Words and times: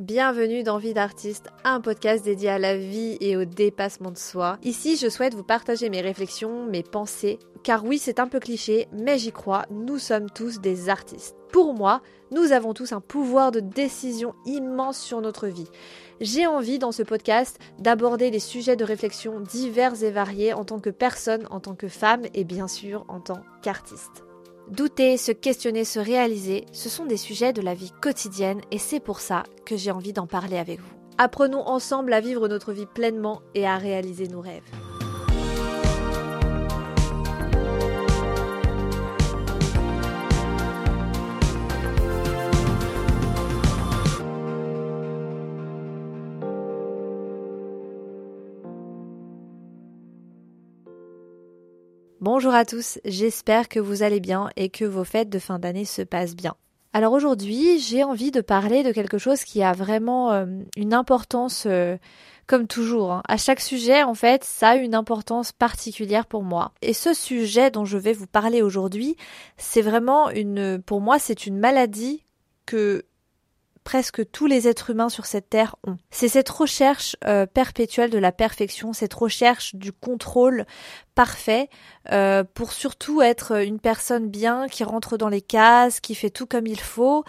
Bienvenue 0.00 0.64
dans 0.64 0.78
Vie 0.78 0.92
d'artiste, 0.92 1.50
un 1.62 1.80
podcast 1.80 2.24
dédié 2.24 2.48
à 2.48 2.58
la 2.58 2.76
vie 2.76 3.16
et 3.20 3.36
au 3.36 3.44
dépassement 3.44 4.10
de 4.10 4.18
soi. 4.18 4.58
Ici, 4.64 4.96
je 4.96 5.08
souhaite 5.08 5.34
vous 5.34 5.44
partager 5.44 5.88
mes 5.88 6.00
réflexions, 6.00 6.66
mes 6.66 6.82
pensées, 6.82 7.38
car 7.62 7.84
oui, 7.84 7.98
c'est 7.98 8.18
un 8.18 8.26
peu 8.26 8.40
cliché, 8.40 8.88
mais 8.92 9.18
j'y 9.18 9.30
crois, 9.30 9.66
nous 9.70 10.00
sommes 10.00 10.28
tous 10.30 10.60
des 10.60 10.88
artistes. 10.88 11.36
Pour 11.52 11.74
moi, 11.74 12.02
nous 12.32 12.50
avons 12.50 12.74
tous 12.74 12.92
un 12.92 13.00
pouvoir 13.00 13.52
de 13.52 13.60
décision 13.60 14.34
immense 14.46 14.98
sur 14.98 15.20
notre 15.20 15.46
vie. 15.46 15.70
J'ai 16.20 16.48
envie 16.48 16.80
dans 16.80 16.90
ce 16.90 17.04
podcast 17.04 17.60
d'aborder 17.78 18.32
des 18.32 18.40
sujets 18.40 18.74
de 18.74 18.84
réflexion 18.84 19.38
divers 19.38 20.02
et 20.02 20.10
variés 20.10 20.54
en 20.54 20.64
tant 20.64 20.80
que 20.80 20.90
personne, 20.90 21.46
en 21.50 21.60
tant 21.60 21.76
que 21.76 21.86
femme 21.86 22.22
et 22.34 22.42
bien 22.42 22.66
sûr 22.66 23.04
en 23.06 23.20
tant 23.20 23.42
qu'artiste. 23.62 24.24
Douter, 24.70 25.18
se 25.18 25.30
questionner, 25.30 25.84
se 25.84 25.98
réaliser, 25.98 26.64
ce 26.72 26.88
sont 26.88 27.04
des 27.04 27.18
sujets 27.18 27.52
de 27.52 27.60
la 27.60 27.74
vie 27.74 27.92
quotidienne 28.00 28.62
et 28.70 28.78
c'est 28.78 29.00
pour 29.00 29.20
ça 29.20 29.42
que 29.66 29.76
j'ai 29.76 29.90
envie 29.90 30.14
d'en 30.14 30.26
parler 30.26 30.56
avec 30.56 30.80
vous. 30.80 30.94
Apprenons 31.18 31.68
ensemble 31.68 32.12
à 32.14 32.20
vivre 32.20 32.48
notre 32.48 32.72
vie 32.72 32.86
pleinement 32.86 33.42
et 33.54 33.66
à 33.66 33.76
réaliser 33.76 34.26
nos 34.26 34.40
rêves. 34.40 34.62
Bonjour 52.24 52.54
à 52.54 52.64
tous, 52.64 52.98
j'espère 53.04 53.68
que 53.68 53.78
vous 53.78 54.02
allez 54.02 54.18
bien 54.18 54.48
et 54.56 54.70
que 54.70 54.86
vos 54.86 55.04
fêtes 55.04 55.28
de 55.28 55.38
fin 55.38 55.58
d'année 55.58 55.84
se 55.84 56.00
passent 56.00 56.34
bien. 56.34 56.54
Alors 56.94 57.12
aujourd'hui, 57.12 57.78
j'ai 57.78 58.02
envie 58.02 58.30
de 58.30 58.40
parler 58.40 58.82
de 58.82 58.92
quelque 58.92 59.18
chose 59.18 59.44
qui 59.44 59.62
a 59.62 59.74
vraiment 59.74 60.32
euh, 60.32 60.46
une 60.74 60.94
importance, 60.94 61.64
euh, 61.66 61.98
comme 62.46 62.66
toujours. 62.66 63.12
Hein. 63.12 63.22
À 63.28 63.36
chaque 63.36 63.60
sujet, 63.60 64.02
en 64.02 64.14
fait, 64.14 64.42
ça 64.42 64.70
a 64.70 64.76
une 64.76 64.94
importance 64.94 65.52
particulière 65.52 66.24
pour 66.24 66.44
moi. 66.44 66.72
Et 66.80 66.94
ce 66.94 67.12
sujet 67.12 67.70
dont 67.70 67.84
je 67.84 67.98
vais 67.98 68.14
vous 68.14 68.26
parler 68.26 68.62
aujourd'hui, 68.62 69.18
c'est 69.58 69.82
vraiment 69.82 70.30
une, 70.30 70.80
pour 70.80 71.02
moi, 71.02 71.18
c'est 71.18 71.44
une 71.44 71.58
maladie 71.58 72.24
que 72.64 73.04
presque 73.84 74.28
tous 74.30 74.46
les 74.46 74.66
êtres 74.66 74.90
humains 74.90 75.10
sur 75.10 75.26
cette 75.26 75.50
terre 75.50 75.76
ont. 75.86 75.98
C'est 76.10 76.28
cette 76.28 76.48
recherche 76.48 77.16
euh, 77.26 77.46
perpétuelle 77.46 78.10
de 78.10 78.18
la 78.18 78.32
perfection, 78.32 78.92
cette 78.92 79.14
recherche 79.14 79.74
du 79.74 79.92
contrôle 79.92 80.64
parfait 81.14 81.68
euh, 82.10 82.42
pour 82.54 82.72
surtout 82.72 83.22
être 83.22 83.62
une 83.62 83.78
personne 83.78 84.28
bien 84.28 84.66
qui 84.68 84.82
rentre 84.84 85.16
dans 85.16 85.28
les 85.28 85.42
cases, 85.42 86.00
qui 86.00 86.14
fait 86.14 86.30
tout 86.30 86.46
comme 86.46 86.66
il 86.66 86.80
faut 86.80 87.24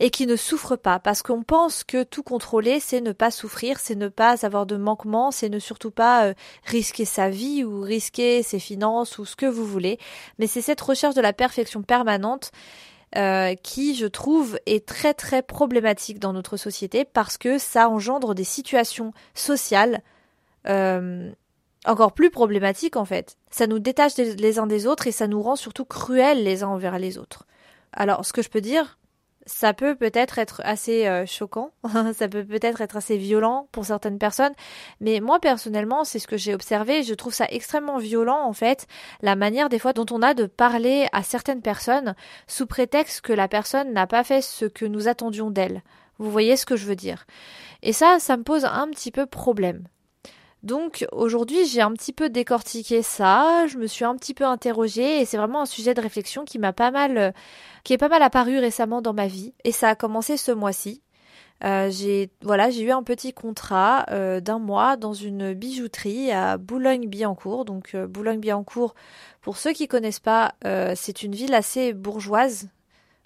et 0.00 0.10
qui 0.10 0.26
ne 0.26 0.36
souffre 0.36 0.76
pas 0.76 0.98
parce 0.98 1.22
qu'on 1.22 1.42
pense 1.42 1.84
que 1.84 2.02
tout 2.02 2.22
contrôler 2.22 2.80
c'est 2.80 3.00
ne 3.00 3.12
pas 3.12 3.30
souffrir, 3.30 3.78
c'est 3.78 3.96
ne 3.96 4.08
pas 4.08 4.46
avoir 4.46 4.64
de 4.64 4.76
manquement, 4.76 5.30
c'est 5.30 5.48
ne 5.48 5.58
surtout 5.58 5.90
pas 5.90 6.26
euh, 6.26 6.34
risquer 6.64 7.04
sa 7.04 7.28
vie 7.28 7.64
ou 7.64 7.82
risquer 7.82 8.42
ses 8.42 8.60
finances 8.60 9.18
ou 9.18 9.24
ce 9.24 9.36
que 9.36 9.46
vous 9.46 9.66
voulez, 9.66 9.98
mais 10.38 10.46
c'est 10.46 10.62
cette 10.62 10.80
recherche 10.80 11.14
de 11.14 11.20
la 11.20 11.32
perfection 11.32 11.82
permanente 11.82 12.52
euh, 13.16 13.54
qui, 13.54 13.94
je 13.94 14.06
trouve, 14.06 14.58
est 14.66 14.86
très 14.86 15.14
très 15.14 15.42
problématique 15.42 16.18
dans 16.18 16.32
notre 16.32 16.56
société 16.56 17.04
parce 17.04 17.38
que 17.38 17.58
ça 17.58 17.88
engendre 17.88 18.34
des 18.34 18.44
situations 18.44 19.12
sociales 19.34 20.02
euh, 20.68 21.30
encore 21.86 22.12
plus 22.12 22.30
problématiques 22.30 22.96
en 22.96 23.04
fait. 23.04 23.36
Ça 23.50 23.66
nous 23.66 23.78
détache 23.78 24.16
les 24.16 24.58
uns 24.58 24.66
des 24.66 24.86
autres 24.86 25.06
et 25.06 25.12
ça 25.12 25.28
nous 25.28 25.40
rend 25.40 25.56
surtout 25.56 25.84
cruels 25.84 26.42
les 26.42 26.62
uns 26.62 26.68
envers 26.68 26.98
les 26.98 27.16
autres. 27.16 27.46
Alors, 27.92 28.24
ce 28.24 28.32
que 28.32 28.42
je 28.42 28.50
peux 28.50 28.60
dire, 28.60 28.98
ça 29.46 29.72
peut 29.72 29.94
peut-être 29.94 30.38
être 30.38 30.60
assez 30.64 31.06
euh, 31.06 31.24
choquant, 31.24 31.70
ça 32.14 32.28
peut 32.28 32.44
peut-être 32.44 32.80
être 32.80 32.96
assez 32.96 33.16
violent 33.16 33.68
pour 33.72 33.84
certaines 33.84 34.18
personnes, 34.18 34.52
mais 35.00 35.20
moi 35.20 35.38
personnellement, 35.38 36.04
c'est 36.04 36.18
ce 36.18 36.26
que 36.26 36.36
j'ai 36.36 36.54
observé, 36.54 37.02
je 37.02 37.14
trouve 37.14 37.32
ça 37.32 37.46
extrêmement 37.48 37.98
violent 37.98 38.42
en 38.44 38.52
fait, 38.52 38.86
la 39.22 39.36
manière 39.36 39.68
des 39.68 39.78
fois 39.78 39.92
dont 39.92 40.06
on 40.10 40.22
a 40.22 40.34
de 40.34 40.46
parler 40.46 41.06
à 41.12 41.22
certaines 41.22 41.62
personnes 41.62 42.14
sous 42.46 42.66
prétexte 42.66 43.20
que 43.20 43.32
la 43.32 43.48
personne 43.48 43.92
n'a 43.92 44.06
pas 44.06 44.24
fait 44.24 44.42
ce 44.42 44.66
que 44.66 44.84
nous 44.84 45.08
attendions 45.08 45.50
d'elle. 45.50 45.82
Vous 46.18 46.30
voyez 46.30 46.56
ce 46.56 46.66
que 46.66 46.76
je 46.76 46.86
veux 46.86 46.96
dire? 46.96 47.26
Et 47.82 47.92
ça, 47.92 48.18
ça 48.18 48.36
me 48.36 48.42
pose 48.42 48.64
un 48.64 48.88
petit 48.88 49.10
peu 49.10 49.26
problème. 49.26 49.86
Donc 50.66 51.06
aujourd'hui, 51.12 51.64
j'ai 51.64 51.80
un 51.80 51.92
petit 51.92 52.12
peu 52.12 52.28
décortiqué 52.28 53.00
ça, 53.00 53.68
je 53.68 53.78
me 53.78 53.86
suis 53.86 54.04
un 54.04 54.16
petit 54.16 54.34
peu 54.34 54.42
interrogée 54.42 55.20
et 55.20 55.24
c'est 55.24 55.36
vraiment 55.36 55.62
un 55.62 55.66
sujet 55.66 55.94
de 55.94 56.00
réflexion 56.00 56.44
qui 56.44 56.58
m'a 56.58 56.72
pas 56.72 56.90
mal 56.90 57.16
euh, 57.18 57.30
qui 57.84 57.92
est 57.92 57.98
pas 57.98 58.08
mal 58.08 58.20
apparu 58.20 58.58
récemment 58.58 59.00
dans 59.00 59.12
ma 59.12 59.28
vie 59.28 59.54
et 59.62 59.70
ça 59.70 59.90
a 59.90 59.94
commencé 59.94 60.36
ce 60.36 60.50
mois-ci. 60.50 61.02
Euh, 61.62 61.88
j'ai 61.88 62.32
voilà, 62.42 62.68
j'ai 62.70 62.82
eu 62.82 62.90
un 62.90 63.04
petit 63.04 63.32
contrat 63.32 64.06
euh, 64.10 64.40
d'un 64.40 64.58
mois 64.58 64.96
dans 64.96 65.12
une 65.12 65.54
bijouterie 65.54 66.32
à 66.32 66.56
Boulogne-Billancourt. 66.56 67.64
Donc 67.64 67.94
Boulogne-Billancourt, 67.94 68.96
pour 69.42 69.58
ceux 69.58 69.72
qui 69.72 69.86
connaissent 69.86 70.18
pas, 70.18 70.56
c'est 70.96 71.22
une 71.22 71.36
ville 71.36 71.54
assez 71.54 71.92
bourgeoise, 71.92 72.70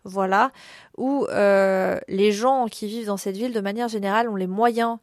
voilà, 0.05 0.53
où 0.99 1.27
les 1.31 2.33
gens 2.33 2.67
qui 2.67 2.87
vivent 2.87 3.07
dans 3.07 3.17
cette 3.17 3.39
ville 3.39 3.55
de 3.55 3.61
manière 3.61 3.89
générale 3.89 4.29
ont 4.29 4.37
les 4.37 4.47
moyens 4.47 4.99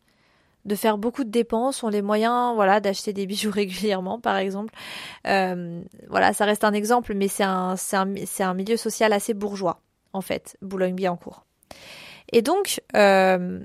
de 0.66 0.76
faire 0.76 0.98
beaucoup 0.98 1.24
de 1.24 1.30
dépenses, 1.30 1.84
ont 1.84 1.90
les 1.90 2.02
moyens, 2.02 2.54
voilà, 2.56 2.80
d'acheter 2.80 3.14
des 3.14 3.26
bijoux 3.26 3.52
régulièrement, 3.54 4.20
par 4.20 4.38
exemple. 4.38 4.74
Euh, 5.26 5.82
voilà, 6.10 6.34
ça 6.34 6.46
reste 6.46 6.64
un 6.64 6.74
exemple, 6.74 7.14
mais 7.14 7.28
c'est 7.28 7.44
un, 7.44 7.76
un, 7.94 8.16
un 8.40 8.54
milieu 8.54 8.78
social 8.78 9.14
assez 9.14 9.34
bourgeois, 9.34 9.82
en 10.14 10.22
fait, 10.22 10.58
Boulogne-Billancourt. 10.62 11.46
Et 12.32 12.42
donc, 12.42 12.82
euh, 12.96 13.60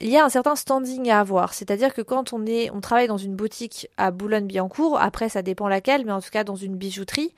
il 0.00 0.08
y 0.08 0.16
a 0.16 0.24
un 0.24 0.28
certain 0.28 0.56
standing 0.56 1.10
à 1.10 1.20
avoir, 1.20 1.54
c'est-à-dire 1.54 1.94
que 1.94 2.02
quand 2.02 2.32
on 2.32 2.44
est, 2.46 2.70
on 2.70 2.80
travaille 2.80 3.08
dans 3.08 3.16
une 3.16 3.34
boutique 3.34 3.88
à 3.96 4.10
Boulogne-Billancourt, 4.10 4.98
après 5.00 5.28
ça 5.28 5.42
dépend 5.42 5.68
laquelle, 5.68 6.04
mais 6.04 6.12
en 6.12 6.20
tout 6.20 6.30
cas 6.30 6.44
dans 6.44 6.56
une 6.56 6.76
bijouterie, 6.76 7.32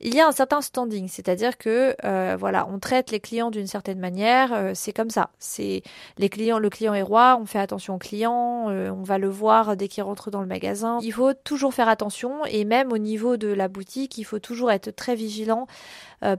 il 0.00 0.14
y 0.14 0.20
a 0.20 0.26
un 0.26 0.32
certain 0.32 0.60
standing, 0.60 1.08
c'est-à-dire 1.08 1.56
que 1.56 1.96
euh, 2.04 2.36
voilà, 2.38 2.68
on 2.70 2.78
traite 2.78 3.10
les 3.10 3.20
clients 3.20 3.50
d'une 3.50 3.66
certaine 3.66 3.98
manière, 3.98 4.52
euh, 4.52 4.72
c'est 4.74 4.92
comme 4.92 5.08
ça. 5.08 5.30
C'est 5.38 5.82
les 6.18 6.28
clients, 6.28 6.58
le 6.58 6.68
client 6.68 6.92
est 6.92 7.02
roi, 7.02 7.38
on 7.40 7.46
fait 7.46 7.58
attention 7.58 7.94
au 7.94 7.98
client, 7.98 8.68
euh, 8.68 8.90
on 8.90 9.02
va 9.02 9.16
le 9.16 9.28
voir 9.28 9.74
dès 9.74 9.88
qu'il 9.88 10.02
rentre 10.02 10.30
dans 10.30 10.42
le 10.42 10.46
magasin. 10.46 10.98
Il 11.02 11.12
faut 11.12 11.32
toujours 11.32 11.72
faire 11.72 11.88
attention 11.88 12.44
et 12.44 12.64
même 12.66 12.92
au 12.92 12.98
niveau 12.98 13.38
de 13.38 13.48
la 13.48 13.68
boutique, 13.68 14.18
il 14.18 14.24
faut 14.24 14.38
toujours 14.38 14.70
être 14.70 14.90
très 14.90 15.14
vigilant 15.14 15.66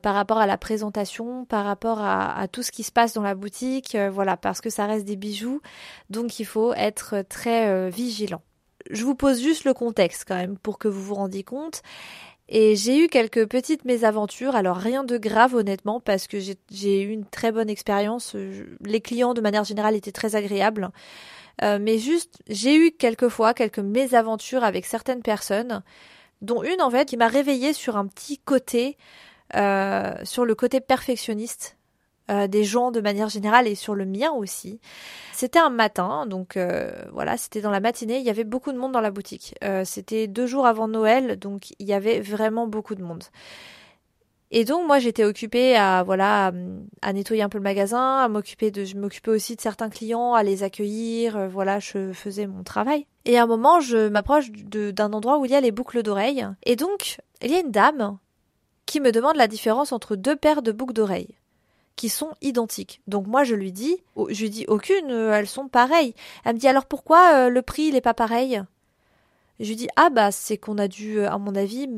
par 0.01 0.16
rapport 0.16 0.39
à 0.39 0.47
la 0.47 0.57
présentation, 0.57 1.45
par 1.45 1.63
rapport 1.63 2.01
à, 2.01 2.38
à, 2.38 2.47
tout 2.47 2.63
ce 2.63 2.72
qui 2.72 2.81
se 2.81 2.91
passe 2.91 3.13
dans 3.13 3.22
la 3.22 3.35
boutique, 3.35 3.95
voilà, 4.12 4.35
parce 4.35 4.59
que 4.59 4.72
ça 4.72 4.88
reste 4.88 5.06
des 5.06 5.16
bijoux, 5.16 5.62
donc 6.09 6.39
il 6.39 6.45
faut 6.45 6.74
être 6.74 7.24
très 7.29 7.89
vigilant. 7.91 8.41
Je 8.89 9.03
vous 9.06 9.13
pose 9.13 9.41
juste 9.41 9.66
le 9.66 9.75
contexte 9.75 10.25
quand 10.28 10.35
même 10.35 10.57
pour 10.57 10.79
que 10.79 10.88
vous 10.88 11.01
vous 11.01 11.13
rendiez 11.13 11.44
compte. 11.44 11.84
Et 12.49 12.75
j'ai 12.75 13.03
eu 13.03 13.07
quelques 13.07 13.45
petites 13.47 13.83
mésaventures, 13.83 14.55
alors 14.55 14.77
rien 14.77 15.03
de 15.03 15.17
grave 15.17 15.53
honnêtement, 15.53 15.99
parce 15.99 16.27
que 16.27 16.37
j'ai 16.39 17.01
eu 17.01 17.09
une 17.09 17.25
très 17.25 17.51
bonne 17.51 17.69
expérience. 17.69 18.35
Les 18.81 19.01
clients 19.01 19.33
de 19.33 19.41
manière 19.41 19.65
générale 19.65 19.95
étaient 19.95 20.13
très 20.13 20.35
agréables. 20.35 20.89
Euh, 21.63 21.79
mais 21.81 21.97
juste, 21.97 22.41
j'ai 22.47 22.75
eu 22.75 22.91
quelques 22.91 23.29
fois 23.29 23.53
quelques 23.53 23.79
mésaventures 23.79 24.63
avec 24.63 24.85
certaines 24.85 25.21
personnes, 25.21 25.83
dont 26.41 26.63
une 26.63 26.81
en 26.81 26.91
fait 26.91 27.07
qui 27.09 27.17
m'a 27.17 27.27
réveillée 27.27 27.73
sur 27.73 27.97
un 27.97 28.07
petit 28.07 28.37
côté, 28.37 28.97
euh, 29.55 30.13
sur 30.23 30.45
le 30.45 30.55
côté 30.55 30.79
perfectionniste 30.79 31.76
euh, 32.29 32.47
des 32.47 32.65
gens 32.65 32.91
de 32.91 32.99
manière 32.99 33.29
générale 33.29 33.67
et 33.67 33.75
sur 33.75 33.95
le 33.95 34.05
mien 34.05 34.31
aussi. 34.31 34.81
C'était 35.31 35.59
un 35.59 35.69
matin, 35.69 36.25
donc 36.25 36.57
euh, 36.57 36.91
voilà, 37.13 37.38
c'était 37.38 37.61
dans 37.61 37.71
la 37.71 37.79
matinée, 37.79 38.17
il 38.17 38.25
y 38.25 38.29
avait 38.29 38.43
beaucoup 38.43 38.73
de 38.73 38.77
monde 38.77 38.91
dans 38.91 39.01
la 39.01 39.11
boutique. 39.11 39.55
Euh, 39.63 39.83
c'était 39.85 40.27
deux 40.27 40.45
jours 40.45 40.65
avant 40.67 40.89
Noël, 40.89 41.39
donc 41.39 41.73
il 41.79 41.88
y 41.88 41.93
avait 41.93 42.19
vraiment 42.19 42.67
beaucoup 42.67 42.95
de 42.95 43.01
monde. 43.03 43.23
Et 44.51 44.65
donc 44.65 44.85
moi 44.88 44.99
j'étais 44.99 45.23
occupée 45.23 45.77
à 45.77 46.03
voilà 46.03 46.51
à, 47.01 47.13
nettoyer 47.13 47.43
un 47.43 47.49
peu 47.49 47.59
le 47.59 47.63
magasin, 47.63 48.17
à 48.17 48.27
m'occuper 48.27 48.71
de 48.71 48.83
je 48.83 48.97
m'occupais 48.97 49.31
aussi 49.31 49.55
de 49.55 49.61
certains 49.61 49.89
clients, 49.89 50.33
à 50.33 50.44
les 50.44 50.63
accueillir, 50.63 51.47
voilà, 51.50 51.79
je 51.79 52.12
faisais 52.12 52.47
mon 52.47 52.63
travail. 52.63 53.06
Et 53.24 53.38
à 53.38 53.44
un 53.44 53.47
moment, 53.47 53.79
je 53.79 54.09
m'approche 54.09 54.51
d'un 54.51 55.13
endroit 55.13 55.38
où 55.38 55.45
il 55.45 55.51
y 55.51 55.56
a 55.56 55.62
les 55.62 55.71
boucles 55.71 56.03
d'oreilles 56.03 56.45
et 56.63 56.75
donc 56.75 57.19
il 57.41 57.51
y 57.51 57.56
a 57.56 57.59
une 57.59 57.71
dame 57.71 58.18
qui 58.85 59.00
me 59.00 59.12
demande 59.12 59.35
la 59.35 59.47
différence 59.47 59.91
entre 59.91 60.18
deux 60.18 60.35
paires 60.35 60.62
de 60.62 60.71
boucles 60.71 60.94
d'oreilles 60.94 61.35
qui 61.97 62.07
sont 62.07 62.29
identiques. 62.41 63.01
Donc 63.07 63.27
moi 63.27 63.44
je 63.44 63.55
lui 63.55 63.73
dis, 63.73 63.97
je 64.29 64.41
lui 64.41 64.49
dis 64.49 64.65
aucune, 64.69 65.11
euh, 65.11 65.33
elles 65.33 65.47
sont 65.47 65.67
pareilles. 65.67 66.13
Elle 66.45 66.53
me 66.53 66.59
dit 66.59 66.67
alors 66.69 66.85
pourquoi 66.85 67.33
euh, 67.33 67.49
le 67.49 67.61
prix 67.61 67.83
il 67.83 67.95
est 67.95 68.01
pas 68.01 68.13
pareil? 68.13 68.61
Je 69.59 69.67
lui 69.67 69.75
dis 69.75 69.89
ah 69.97 70.09
bah 70.09 70.31
c'est 70.31 70.57
qu'on 70.57 70.77
a 70.77 70.88
dû 70.88 71.19
euh, 71.19 71.29
à 71.29 71.38
mon 71.39 71.55
avis 71.55 71.89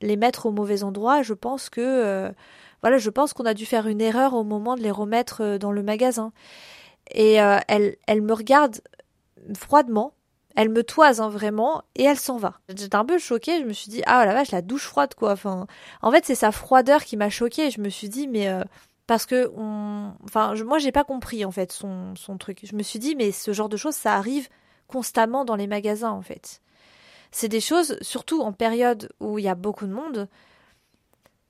les 0.00 0.16
mettre 0.16 0.46
au 0.46 0.52
mauvais 0.52 0.84
endroit. 0.84 1.22
Je 1.22 1.34
pense 1.34 1.68
que 1.68 2.32
voilà, 2.80 2.98
je 2.98 3.10
pense 3.10 3.32
qu'on 3.32 3.44
a 3.44 3.54
dû 3.54 3.66
faire 3.66 3.88
une 3.88 4.00
erreur 4.00 4.34
au 4.34 4.44
moment 4.44 4.76
de 4.76 4.82
les 4.82 4.92
remettre 4.92 5.58
dans 5.58 5.72
le 5.72 5.82
magasin. 5.82 6.32
Et 7.10 7.34
elle 7.34 7.96
elle 8.06 8.22
me 8.22 8.32
regarde 8.32 8.80
froidement. 9.56 10.14
Elle 10.54 10.70
me 10.70 10.82
toise 10.82 11.20
hein, 11.20 11.28
vraiment 11.28 11.82
et 11.96 12.04
elle 12.04 12.16
s'en 12.16 12.36
va. 12.36 12.60
J'étais 12.68 12.96
un 12.96 13.04
peu 13.04 13.18
choquée, 13.18 13.60
je 13.60 13.64
me 13.64 13.72
suis 13.72 13.90
dit 13.90 14.02
ah 14.06 14.24
la 14.24 14.34
vache 14.34 14.52
la 14.52 14.62
douche 14.62 14.86
froide 14.86 15.14
quoi. 15.14 15.32
Enfin, 15.32 15.66
en 16.02 16.12
fait 16.12 16.24
c'est 16.24 16.36
sa 16.36 16.52
froideur 16.52 17.02
qui 17.02 17.16
m'a 17.16 17.30
choquée. 17.30 17.72
Je 17.72 17.80
me 17.80 17.88
suis 17.88 18.08
dit 18.08 18.28
mais 18.28 18.48
parce 19.08 19.24
que 19.24 19.50
on, 19.56 20.12
enfin, 20.22 20.54
je, 20.54 20.62
moi 20.62 20.78
j'ai 20.78 20.92
pas 20.92 21.02
compris 21.02 21.44
en 21.44 21.50
fait 21.50 21.72
son, 21.72 22.14
truc. 22.38 22.60
Je 22.62 22.76
me 22.76 22.82
suis 22.84 23.00
dit 23.00 23.16
mais 23.16 23.32
ce 23.32 23.52
genre 23.52 23.70
de 23.70 23.78
choses 23.78 23.96
ça 23.96 24.14
arrive 24.14 24.48
constamment 24.86 25.44
dans 25.44 25.56
les 25.56 25.66
magasins 25.66 26.10
en 26.10 26.22
fait. 26.22 26.60
C'est 27.32 27.48
des 27.48 27.60
choses, 27.60 27.98
surtout 28.02 28.42
en 28.42 28.52
période 28.52 29.10
où 29.18 29.38
il 29.38 29.46
y 29.46 29.48
a 29.48 29.54
beaucoup 29.54 29.86
de 29.86 29.92
monde, 29.92 30.28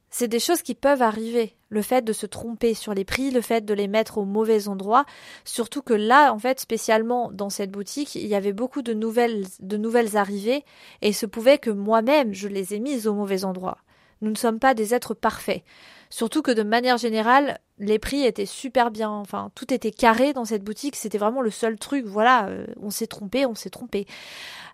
c'est 0.09 0.29
des 0.29 0.39
choses 0.39 0.63
qui 0.63 0.75
peuvent 0.75 1.03
arriver. 1.03 1.57
Le 1.69 1.83
fait 1.83 2.03
de 2.03 2.13
se 2.13 2.27
tromper 2.27 2.75
sur 2.75 2.95
les 2.95 3.05
prix, 3.05 3.31
le 3.31 3.41
fait 3.41 3.65
de 3.65 3.75
les 3.75 3.89
mettre 3.89 4.19
au 4.19 4.25
mauvais 4.25 4.69
endroit, 4.69 5.05
surtout 5.45 5.83
que 5.83 5.95
là, 5.95 6.33
en 6.33 6.39
fait, 6.39 6.61
spécialement 6.61 7.31
dans 7.33 7.51
cette 7.51 7.71
boutique, 7.71 8.15
il 8.15 8.27
y 8.27 8.35
avait 8.35 8.55
beaucoup 8.55 8.83
de 8.83 8.95
nouvelles, 8.95 9.45
de 9.61 9.77
nouvelles 9.77 10.17
arrivées, 10.17 10.65
et 11.03 11.09
il 11.09 11.15
se 11.15 11.27
pouvait 11.27 11.59
que 11.59 11.71
moi-même 11.71 12.33
je 12.33 12.49
les 12.49 12.75
ai 12.75 12.81
mises 12.81 13.07
au 13.07 13.15
mauvais 13.15 13.45
endroit. 13.45 13.79
Nous 14.21 14.31
ne 14.31 14.37
sommes 14.37 14.59
pas 14.59 14.75
des 14.75 14.95
êtres 14.95 15.15
parfaits. 15.15 15.63
Surtout 16.11 16.41
que 16.41 16.51
de 16.51 16.63
manière 16.63 16.97
générale, 16.97 17.59
les 17.79 17.99
prix 17.99 18.25
étaient 18.25 18.47
super 18.47 18.91
bien. 18.91 19.11
Enfin, 19.11 19.51
tout 19.55 19.73
était 19.73 19.91
carré 19.91 20.33
dans 20.33 20.45
cette 20.45 20.65
boutique. 20.65 20.97
C'était 20.97 21.19
vraiment 21.19 21.43
le 21.43 21.51
seul 21.51 21.79
truc. 21.79 22.07
Voilà, 22.07 22.47
euh, 22.47 22.67
on 22.81 22.91
s'est 22.91 23.07
trompé, 23.07 23.45
on 23.45 23.55
s'est 23.55 23.71
trompé. 23.71 24.07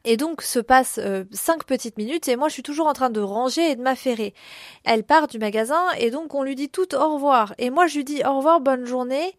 Et 0.05 0.17
donc 0.17 0.43
se 0.43 0.59
passent 0.59 1.01
euh, 1.03 1.25
cinq 1.33 1.65
petites 1.65 1.97
minutes 1.97 2.29
et 2.29 2.37
moi 2.37 2.49
je 2.49 2.53
suis 2.53 2.63
toujours 2.63 2.87
en 2.87 2.93
train 2.93 3.09
de 3.09 3.21
ranger 3.21 3.71
et 3.71 3.77
de 3.77 3.83
m'affairer. 3.83 4.35
Elle 4.85 5.03
part 5.03 5.29
du 5.29 5.39
magasin 5.39 5.83
et 5.99 6.11
donc 6.11 6.35
on 6.35 6.43
lui 6.43 6.55
dit 6.55 6.69
tout 6.69 6.95
au 6.95 7.15
revoir. 7.15 7.55
Et 7.59 7.71
moi 7.71 7.87
je 7.87 7.97
lui 7.97 8.05
dis 8.05 8.23
au 8.25 8.37
revoir, 8.37 8.61
bonne 8.61 8.85
journée. 8.85 9.39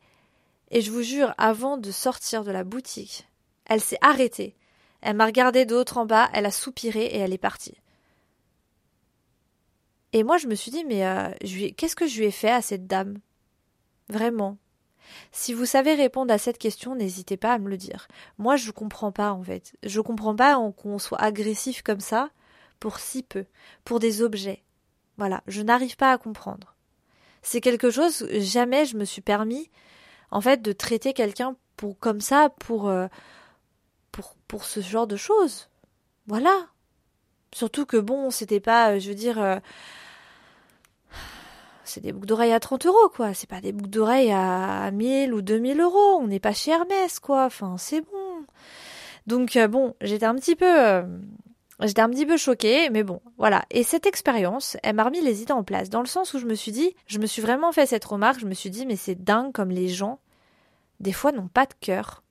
Et 0.72 0.82
je 0.82 0.92
vous 0.92 1.04
jure, 1.04 1.34
avant 1.38 1.78
de 1.78 1.92
sortir 1.92 2.44
de 2.44 2.52
la 2.52 2.64
boutique, 2.64 3.28
elle 3.68 3.82
s'est 3.82 4.00
arrêtée. 4.02 4.56
Elle 5.02 5.16
m'a 5.16 5.28
regardé 5.28 5.66
de 5.66 5.86
en 5.96 6.06
bas, 6.08 6.30
elle 6.34 6.48
a 6.48 6.52
soupiré 6.52 7.06
et 7.06 7.20
elle 7.20 7.34
est 7.34 7.38
partie. 7.38 7.78
Et 10.16 10.24
moi, 10.24 10.38
je 10.38 10.48
me 10.48 10.56
suis 10.56 10.72
dit, 10.72 10.86
mais 10.86 11.06
euh, 11.06 11.30
qu'est-ce 11.76 11.98
que 11.98 12.08
je 12.08 12.18
lui 12.18 12.28
ai 12.28 12.32
fait 12.32 12.50
à 12.50 12.62
cette 12.62 12.88
dame? 12.88 13.18
Vraiment. 14.08 14.58
Si 15.34 15.54
vous 15.54 15.66
savez 15.66 15.94
répondre 15.94 16.34
à 16.34 16.38
cette 16.38 16.58
question, 16.58 16.96
n'hésitez 16.96 17.36
pas 17.36 17.52
à 17.52 17.60
me 17.60 17.70
le 17.70 17.76
dire. 17.76 18.08
Moi, 18.38 18.56
je 18.56 18.72
comprends 18.72 19.12
pas, 19.12 19.34
en 19.34 19.44
fait. 19.44 19.76
Je 19.84 20.00
comprends 20.00 20.34
pas 20.34 20.58
qu'on 20.78 21.00
soit 21.00 21.22
agressif 21.22 21.82
comme 21.82 22.00
ça 22.00 22.30
pour 22.80 23.00
si 23.00 23.24
peu, 23.24 23.44
pour 23.84 24.00
des 24.00 24.22
objets. 24.22 24.64
Voilà, 25.18 25.44
je 25.48 25.62
n'arrive 25.62 25.98
pas 25.98 26.14
à 26.14 26.18
comprendre. 26.18 26.76
C'est 27.42 27.60
quelque 27.60 27.92
chose, 27.92 28.26
jamais 28.40 28.86
je 28.86 28.96
me 28.96 29.04
suis 29.04 29.22
permis, 29.22 29.70
en 30.32 30.40
fait, 30.40 30.62
de 30.62 30.72
traiter 30.72 31.12
quelqu'un 31.12 31.58
pour 31.76 32.00
comme 32.00 32.22
ça, 32.22 32.52
pour, 32.60 32.88
euh, 32.88 33.08
pour, 34.14 34.38
pour 34.48 34.64
ce 34.64 34.80
genre 34.80 35.08
de 35.08 35.18
choses. 35.18 35.68
Voilà. 36.26 36.68
Surtout 37.54 37.86
que 37.86 37.98
bon, 37.98 38.32
c'était 38.32 38.62
pas, 38.62 38.92
euh, 38.92 39.00
je 39.00 39.10
veux 39.10 39.16
dire, 39.16 39.62
c'est 41.86 42.02
des 42.02 42.12
boucles 42.12 42.28
d'oreilles 42.28 42.54
à 42.54 42.60
30 42.60 42.86
euros, 42.86 43.10
quoi. 43.16 43.34
C'est 43.34 43.50
pas 43.50 43.62
des 43.62 43.72
boucles 43.72 43.90
d'oreilles 43.90 44.32
à 44.32 44.92
1000 44.92 45.34
ou 45.34 45.42
2000 45.42 45.80
euros. 45.80 46.20
On 46.20 46.28
n'est 46.28 46.40
pas 46.40 46.54
chez 46.54 46.72
Hermès, 46.72 47.20
quoi. 47.20 47.46
Enfin, 47.46 47.76
c'est 47.78 48.02
bon. 48.02 48.46
Donc, 49.28 49.56
euh, 49.56 49.68
bon, 49.68 49.96
j'étais 50.02 50.26
un 50.26 50.36
petit 50.36 50.56
peu, 50.56 50.66
euh, 50.66 51.04
j'étais 51.82 52.02
un 52.02 52.10
petit 52.10 52.26
peu 52.26 52.38
choquée, 52.38 52.90
mais 52.90 53.04
bon, 53.04 53.22
voilà. 53.38 53.66
Et 53.72 53.84
cette 53.84 54.06
expérience, 54.06 54.78
elle 54.84 54.96
m'a 54.96 55.04
remis 55.04 55.22
les 55.22 55.42
idées 55.42 55.54
en 55.54 55.64
place, 55.64 55.90
dans 55.90 56.02
le 56.02 56.08
sens 56.08 56.34
où 56.34 56.40
je 56.40 56.46
me 56.46 56.56
suis 56.56 56.72
dit, 56.72 56.96
je 57.08 57.20
me 57.20 57.26
suis 57.26 57.42
vraiment 57.42 57.72
fait 57.72 57.86
cette 57.86 58.06
remarque, 58.06 58.40
je 58.40 58.46
me 58.46 58.54
suis 58.54 58.70
dit, 58.70 58.86
mais 58.86 58.96
c'est 58.96 59.16
dingue 59.16 59.52
comme 59.52 59.72
les 59.72 59.88
gens, 59.88 60.20
des 61.00 61.14
fois, 61.14 61.32
n'ont 61.32 61.48
pas 61.48 61.66
de 61.66 61.74
cœur. 61.80 62.24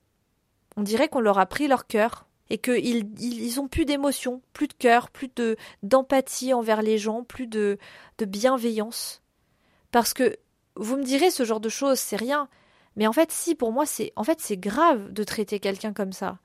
On 0.77 0.83
dirait 0.83 1.09
qu'on 1.09 1.21
leur 1.21 1.39
a 1.39 1.47
pris 1.47 1.69
leur 1.69 1.87
cœur 1.87 2.27
et 2.51 2.59
qu'ils 2.59 3.09
ils, 3.21 3.61
ont 3.61 3.69
plus 3.69 3.85
d'émotion, 3.85 4.43
plus 4.53 4.69
de 4.69 4.75
cœur, 4.75 5.11
plus 5.11 5.29
de 5.35 5.57
d'empathie 5.83 6.53
envers 6.53 6.83
les 6.83 6.99
gens, 6.99 7.25
plus 7.25 7.47
de 7.47 7.79
bienveillance. 8.19 9.24
Parce 9.95 10.13
que 10.13 10.39
vous 10.75 10.97
me 10.97 11.05
direz 11.05 11.31
ce 11.31 11.45
genre 11.45 11.61
de 11.61 11.69
choses, 11.69 12.01
c'est 12.01 12.17
rien. 12.17 12.49
Mais 12.97 13.07
en 13.07 13.13
fait, 13.13 13.31
si, 13.31 13.55
pour 13.55 13.71
moi, 13.71 13.87
c'est 13.87 14.13
en 14.17 14.25
fait 14.25 14.41
c'est 14.41 14.57
grave 14.57 15.13
de 15.13 15.23
traiter 15.23 15.61
quelqu'un 15.61 15.93
comme 15.93 16.13
ça. 16.13 16.39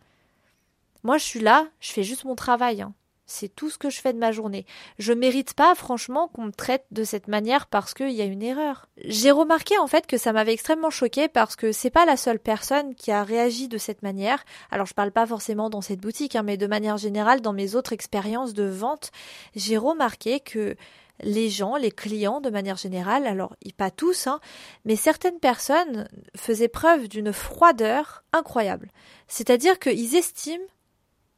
Moi, 1.02 1.18
je 1.18 1.24
suis 1.24 1.40
là, 1.40 1.66
je 1.80 1.92
fais 1.92 2.04
juste 2.04 2.26
mon 2.26 2.36
travail. 2.36 2.84
Hein. 2.84 2.94
C'est 3.26 3.48
tout 3.48 3.72
ce 3.72 3.80
que 3.80 3.90
je 3.90 4.02
fais 4.02 4.14
de 4.14 4.20
ma 4.20 4.32
journée. 4.32 4.68
Je 5.00 5.14
mérite 5.14 5.56
pas, 5.56 5.74
franchement, 5.74 6.28
qu'on 6.28 6.44
me 6.44 6.52
traite 6.52 6.86
de 6.92 7.04
cette 7.04 7.28
manière 7.28 7.66
parce 7.66 7.96
qu'il 7.96 8.12
y 8.12 8.22
a 8.22 8.26
une 8.26 8.44
erreur. 8.44 8.88
J'ai 9.04 9.32
remarqué 9.32 9.80
en 9.80 9.88
fait 9.88 10.06
que 10.06 10.18
ça 10.20 10.32
m'avait 10.32 10.54
extrêmement 10.54 10.92
choqué 10.92 11.28
parce 11.28 11.56
que 11.56 11.72
c'est 11.72 11.90
pas 11.90 12.06
la 12.06 12.18
seule 12.18 12.40
personne 12.40 12.94
qui 12.94 13.12
a 13.12 13.24
réagi 13.24 13.68
de 13.68 13.80
cette 13.80 14.04
manière. 14.04 14.46
Alors 14.70 14.86
je 14.86 14.94
parle 14.94 15.12
pas 15.12 15.26
forcément 15.26 15.72
dans 15.72 15.82
cette 15.82 16.02
boutique, 16.02 16.36
hein, 16.36 16.44
mais 16.44 16.58
de 16.58 16.68
manière 16.68 16.98
générale, 16.98 17.42
dans 17.42 17.54
mes 17.54 17.74
autres 17.74 17.94
expériences 17.94 18.54
de 18.54 18.66
vente, 18.66 19.10
j'ai 19.56 19.78
remarqué 19.78 20.40
que 20.40 20.76
les 21.22 21.50
gens, 21.50 21.76
les 21.76 21.92
clients 21.92 22.42
de 22.42 22.50
manière 22.50 22.78
générale, 22.78 23.26
alors 23.26 23.56
pas 23.78 23.92
tous, 23.92 24.28
hein, 24.28 24.40
mais 24.86 24.96
certaines 24.96 25.40
personnes 25.40 26.08
faisaient 26.36 26.68
preuve 26.68 27.08
d'une 27.08 27.32
froideur 27.32 28.24
incroyable. 28.34 28.90
C'est-à-dire 29.28 29.80
qu'ils 29.80 30.16
estiment 30.16 30.66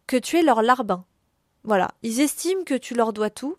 que 0.07 0.18
tu 0.18 0.38
es 0.38 0.42
leur 0.42 0.62
larbin. 0.62 1.06
Voilà, 1.63 1.89
ils 2.01 2.22
estiment 2.22 2.63
que 2.63 2.74
tu 2.74 2.95
leur 2.95 3.13
dois 3.13 3.30
tout, 3.30 3.56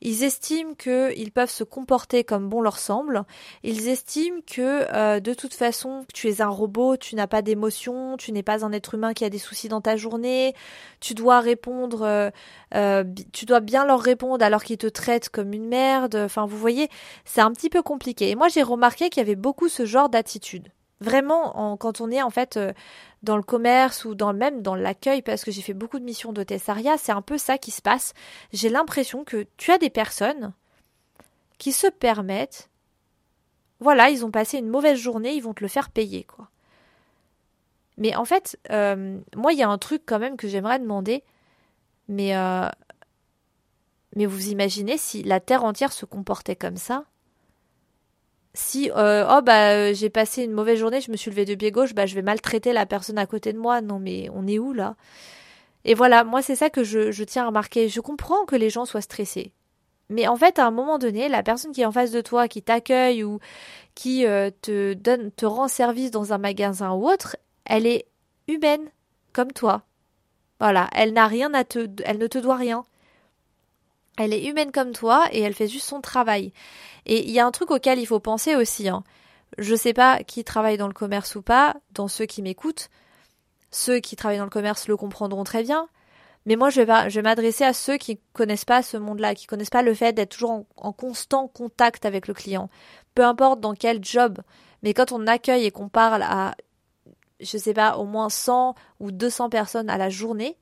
ils 0.00 0.24
estiment 0.24 0.74
qu'ils 0.74 1.32
peuvent 1.32 1.50
se 1.50 1.64
comporter 1.64 2.24
comme 2.24 2.48
bon 2.48 2.60
leur 2.60 2.78
semble. 2.78 3.24
Ils 3.62 3.88
estiment 3.88 4.40
que 4.46 4.86
euh, 4.94 5.20
de 5.20 5.34
toute 5.34 5.54
façon, 5.54 6.04
tu 6.14 6.28
es 6.28 6.40
un 6.40 6.48
robot, 6.48 6.96
tu 6.96 7.14
n'as 7.14 7.26
pas 7.26 7.42
d'émotion, 7.42 8.16
tu 8.16 8.32
n'es 8.32 8.42
pas 8.42 8.64
un 8.64 8.72
être 8.72 8.94
humain 8.94 9.14
qui 9.14 9.24
a 9.24 9.30
des 9.30 9.38
soucis 9.38 9.68
dans 9.68 9.80
ta 9.80 9.96
journée. 9.96 10.54
Tu 11.00 11.14
dois 11.14 11.40
répondre, 11.40 12.02
euh, 12.02 12.30
euh, 12.74 13.04
tu 13.32 13.44
dois 13.46 13.60
bien 13.60 13.84
leur 13.84 14.00
répondre 14.00 14.44
alors 14.44 14.64
qu'ils 14.64 14.78
te 14.78 14.86
traitent 14.86 15.28
comme 15.28 15.52
une 15.52 15.68
merde. 15.68 16.16
Enfin, 16.16 16.46
vous 16.46 16.58
voyez, 16.58 16.88
c'est 17.24 17.40
un 17.40 17.52
petit 17.52 17.70
peu 17.70 17.82
compliqué. 17.82 18.30
Et 18.30 18.34
moi, 18.34 18.48
j'ai 18.48 18.62
remarqué 18.62 19.10
qu'il 19.10 19.20
y 19.20 19.26
avait 19.26 19.36
beaucoup 19.36 19.68
ce 19.68 19.84
genre 19.84 20.08
d'attitude. 20.08 20.68
Vraiment, 21.00 21.76
quand 21.76 22.00
on 22.00 22.10
est 22.10 22.22
en 22.22 22.30
fait 22.30 22.58
dans 23.22 23.36
le 23.36 23.42
commerce 23.42 24.04
ou 24.04 24.14
dans 24.14 24.32
même 24.32 24.62
dans 24.62 24.74
l'accueil, 24.74 25.22
parce 25.22 25.44
que 25.44 25.50
j'ai 25.50 25.62
fait 25.62 25.74
beaucoup 25.74 25.98
de 25.98 26.04
missions 26.04 26.32
de 26.32 26.42
Tessaria, 26.42 26.98
c'est 26.98 27.12
un 27.12 27.22
peu 27.22 27.38
ça 27.38 27.58
qui 27.58 27.70
se 27.70 27.82
passe. 27.82 28.14
J'ai 28.52 28.68
l'impression 28.68 29.24
que 29.24 29.46
tu 29.56 29.70
as 29.70 29.78
des 29.78 29.90
personnes 29.90 30.52
qui 31.58 31.72
se 31.72 31.86
permettent, 31.88 32.70
voilà, 33.80 34.10
ils 34.10 34.24
ont 34.24 34.30
passé 34.30 34.58
une 34.58 34.68
mauvaise 34.68 34.98
journée, 34.98 35.34
ils 35.34 35.42
vont 35.42 35.54
te 35.54 35.62
le 35.62 35.68
faire 35.68 35.90
payer, 35.90 36.24
quoi. 36.24 36.48
Mais 37.96 38.14
en 38.14 38.24
fait, 38.24 38.58
euh, 38.70 39.18
moi, 39.36 39.52
il 39.52 39.58
y 39.58 39.62
a 39.62 39.68
un 39.68 39.78
truc 39.78 40.02
quand 40.06 40.20
même 40.20 40.36
que 40.36 40.46
j'aimerais 40.48 40.78
demander, 40.78 41.24
mais 42.08 42.36
euh, 42.36 42.68
mais 44.16 44.26
vous 44.26 44.48
imaginez 44.48 44.98
si 44.98 45.22
la 45.22 45.40
terre 45.40 45.64
entière 45.64 45.92
se 45.92 46.04
comportait 46.04 46.56
comme 46.56 46.76
ça? 46.76 47.04
Si 48.58 48.90
euh, 48.96 49.26
oh 49.30 49.40
bah 49.42 49.70
euh, 49.72 49.94
j'ai 49.94 50.10
passé 50.10 50.42
une 50.42 50.52
mauvaise 50.52 50.78
journée, 50.78 51.00
je 51.00 51.10
me 51.10 51.16
suis 51.16 51.30
levé 51.30 51.44
de 51.44 51.54
pied 51.54 51.70
gauche, 51.70 51.94
bah 51.94 52.06
je 52.06 52.14
vais 52.14 52.22
maltraiter 52.22 52.72
la 52.72 52.86
personne 52.86 53.18
à 53.18 53.26
côté 53.26 53.52
de 53.52 53.58
moi. 53.58 53.80
Non 53.80 53.98
mais 53.98 54.28
on 54.34 54.46
est 54.46 54.58
où 54.58 54.72
là? 54.72 54.96
Et 55.84 55.94
voilà, 55.94 56.24
moi 56.24 56.42
c'est 56.42 56.56
ça 56.56 56.70
que 56.70 56.84
je, 56.84 57.10
je 57.12 57.24
tiens 57.24 57.44
à 57.44 57.46
remarquer. 57.46 57.88
Je 57.88 58.00
comprends 58.00 58.44
que 58.46 58.56
les 58.56 58.70
gens 58.70 58.84
soient 58.84 59.00
stressés. 59.00 59.52
Mais 60.10 60.26
en 60.26 60.36
fait, 60.36 60.58
à 60.58 60.66
un 60.66 60.70
moment 60.70 60.98
donné, 60.98 61.28
la 61.28 61.42
personne 61.42 61.72
qui 61.72 61.82
est 61.82 61.86
en 61.86 61.92
face 61.92 62.10
de 62.10 62.20
toi, 62.20 62.48
qui 62.48 62.62
t'accueille 62.62 63.24
ou 63.24 63.40
qui 63.94 64.26
euh, 64.26 64.50
te 64.62 64.94
donne, 64.94 65.30
te 65.32 65.44
rend 65.44 65.68
service 65.68 66.10
dans 66.10 66.32
un 66.32 66.38
magasin 66.38 66.92
ou 66.92 67.08
autre, 67.08 67.36
elle 67.64 67.86
est 67.86 68.06
humaine, 68.48 68.90
comme 69.32 69.52
toi. 69.52 69.82
Voilà, 70.60 70.88
elle 70.94 71.12
n'a 71.12 71.26
rien 71.26 71.52
à 71.54 71.64
te, 71.64 71.86
elle 72.04 72.18
ne 72.18 72.26
te 72.26 72.38
doit 72.38 72.56
rien. 72.56 72.84
Elle 74.18 74.34
est 74.34 74.46
humaine 74.46 74.72
comme 74.72 74.92
toi 74.92 75.26
et 75.32 75.40
elle 75.40 75.54
fait 75.54 75.68
juste 75.68 75.86
son 75.86 76.00
travail. 76.00 76.52
Et 77.06 77.24
il 77.24 77.30
y 77.30 77.38
a 77.38 77.46
un 77.46 77.50
truc 77.52 77.70
auquel 77.70 77.98
il 77.98 78.06
faut 78.06 78.20
penser 78.20 78.56
aussi. 78.56 78.88
Hein. 78.88 79.04
Je 79.56 79.74
sais 79.74 79.92
pas 79.92 80.22
qui 80.24 80.44
travaille 80.44 80.76
dans 80.76 80.88
le 80.88 80.92
commerce 80.92 81.36
ou 81.36 81.42
pas, 81.42 81.76
dans 81.92 82.08
ceux 82.08 82.26
qui 82.26 82.42
m'écoutent. 82.42 82.90
Ceux 83.70 84.00
qui 84.00 84.16
travaillent 84.16 84.38
dans 84.38 84.44
le 84.44 84.50
commerce 84.50 84.88
le 84.88 84.96
comprendront 84.96 85.44
très 85.44 85.62
bien. 85.62 85.88
Mais 86.46 86.56
moi, 86.56 86.70
je 86.70 86.80
vais, 86.80 87.22
m'adresser 87.22 87.64
à 87.64 87.72
ceux 87.72 87.96
qui 87.96 88.18
connaissent 88.32 88.64
pas 88.64 88.82
ce 88.82 88.96
monde-là, 88.96 89.34
qui 89.34 89.46
connaissent 89.46 89.70
pas 89.70 89.82
le 89.82 89.94
fait 89.94 90.12
d'être 90.12 90.30
toujours 90.30 90.50
en, 90.50 90.66
en, 90.76 90.92
constant 90.92 91.46
contact 91.46 92.06
avec 92.06 92.26
le 92.26 92.34
client. 92.34 92.70
Peu 93.14 93.24
importe 93.24 93.60
dans 93.60 93.74
quel 93.74 94.02
job. 94.02 94.40
Mais 94.82 94.94
quand 94.94 95.12
on 95.12 95.26
accueille 95.26 95.66
et 95.66 95.70
qu'on 95.70 95.88
parle 95.88 96.22
à, 96.22 96.54
je 97.40 97.58
sais 97.58 97.74
pas, 97.74 97.98
au 97.98 98.04
moins 98.04 98.30
100 98.30 98.74
ou 99.00 99.12
200 99.12 99.50
personnes 99.50 99.90
à 99.90 99.98
la 99.98 100.08
journée, 100.08 100.56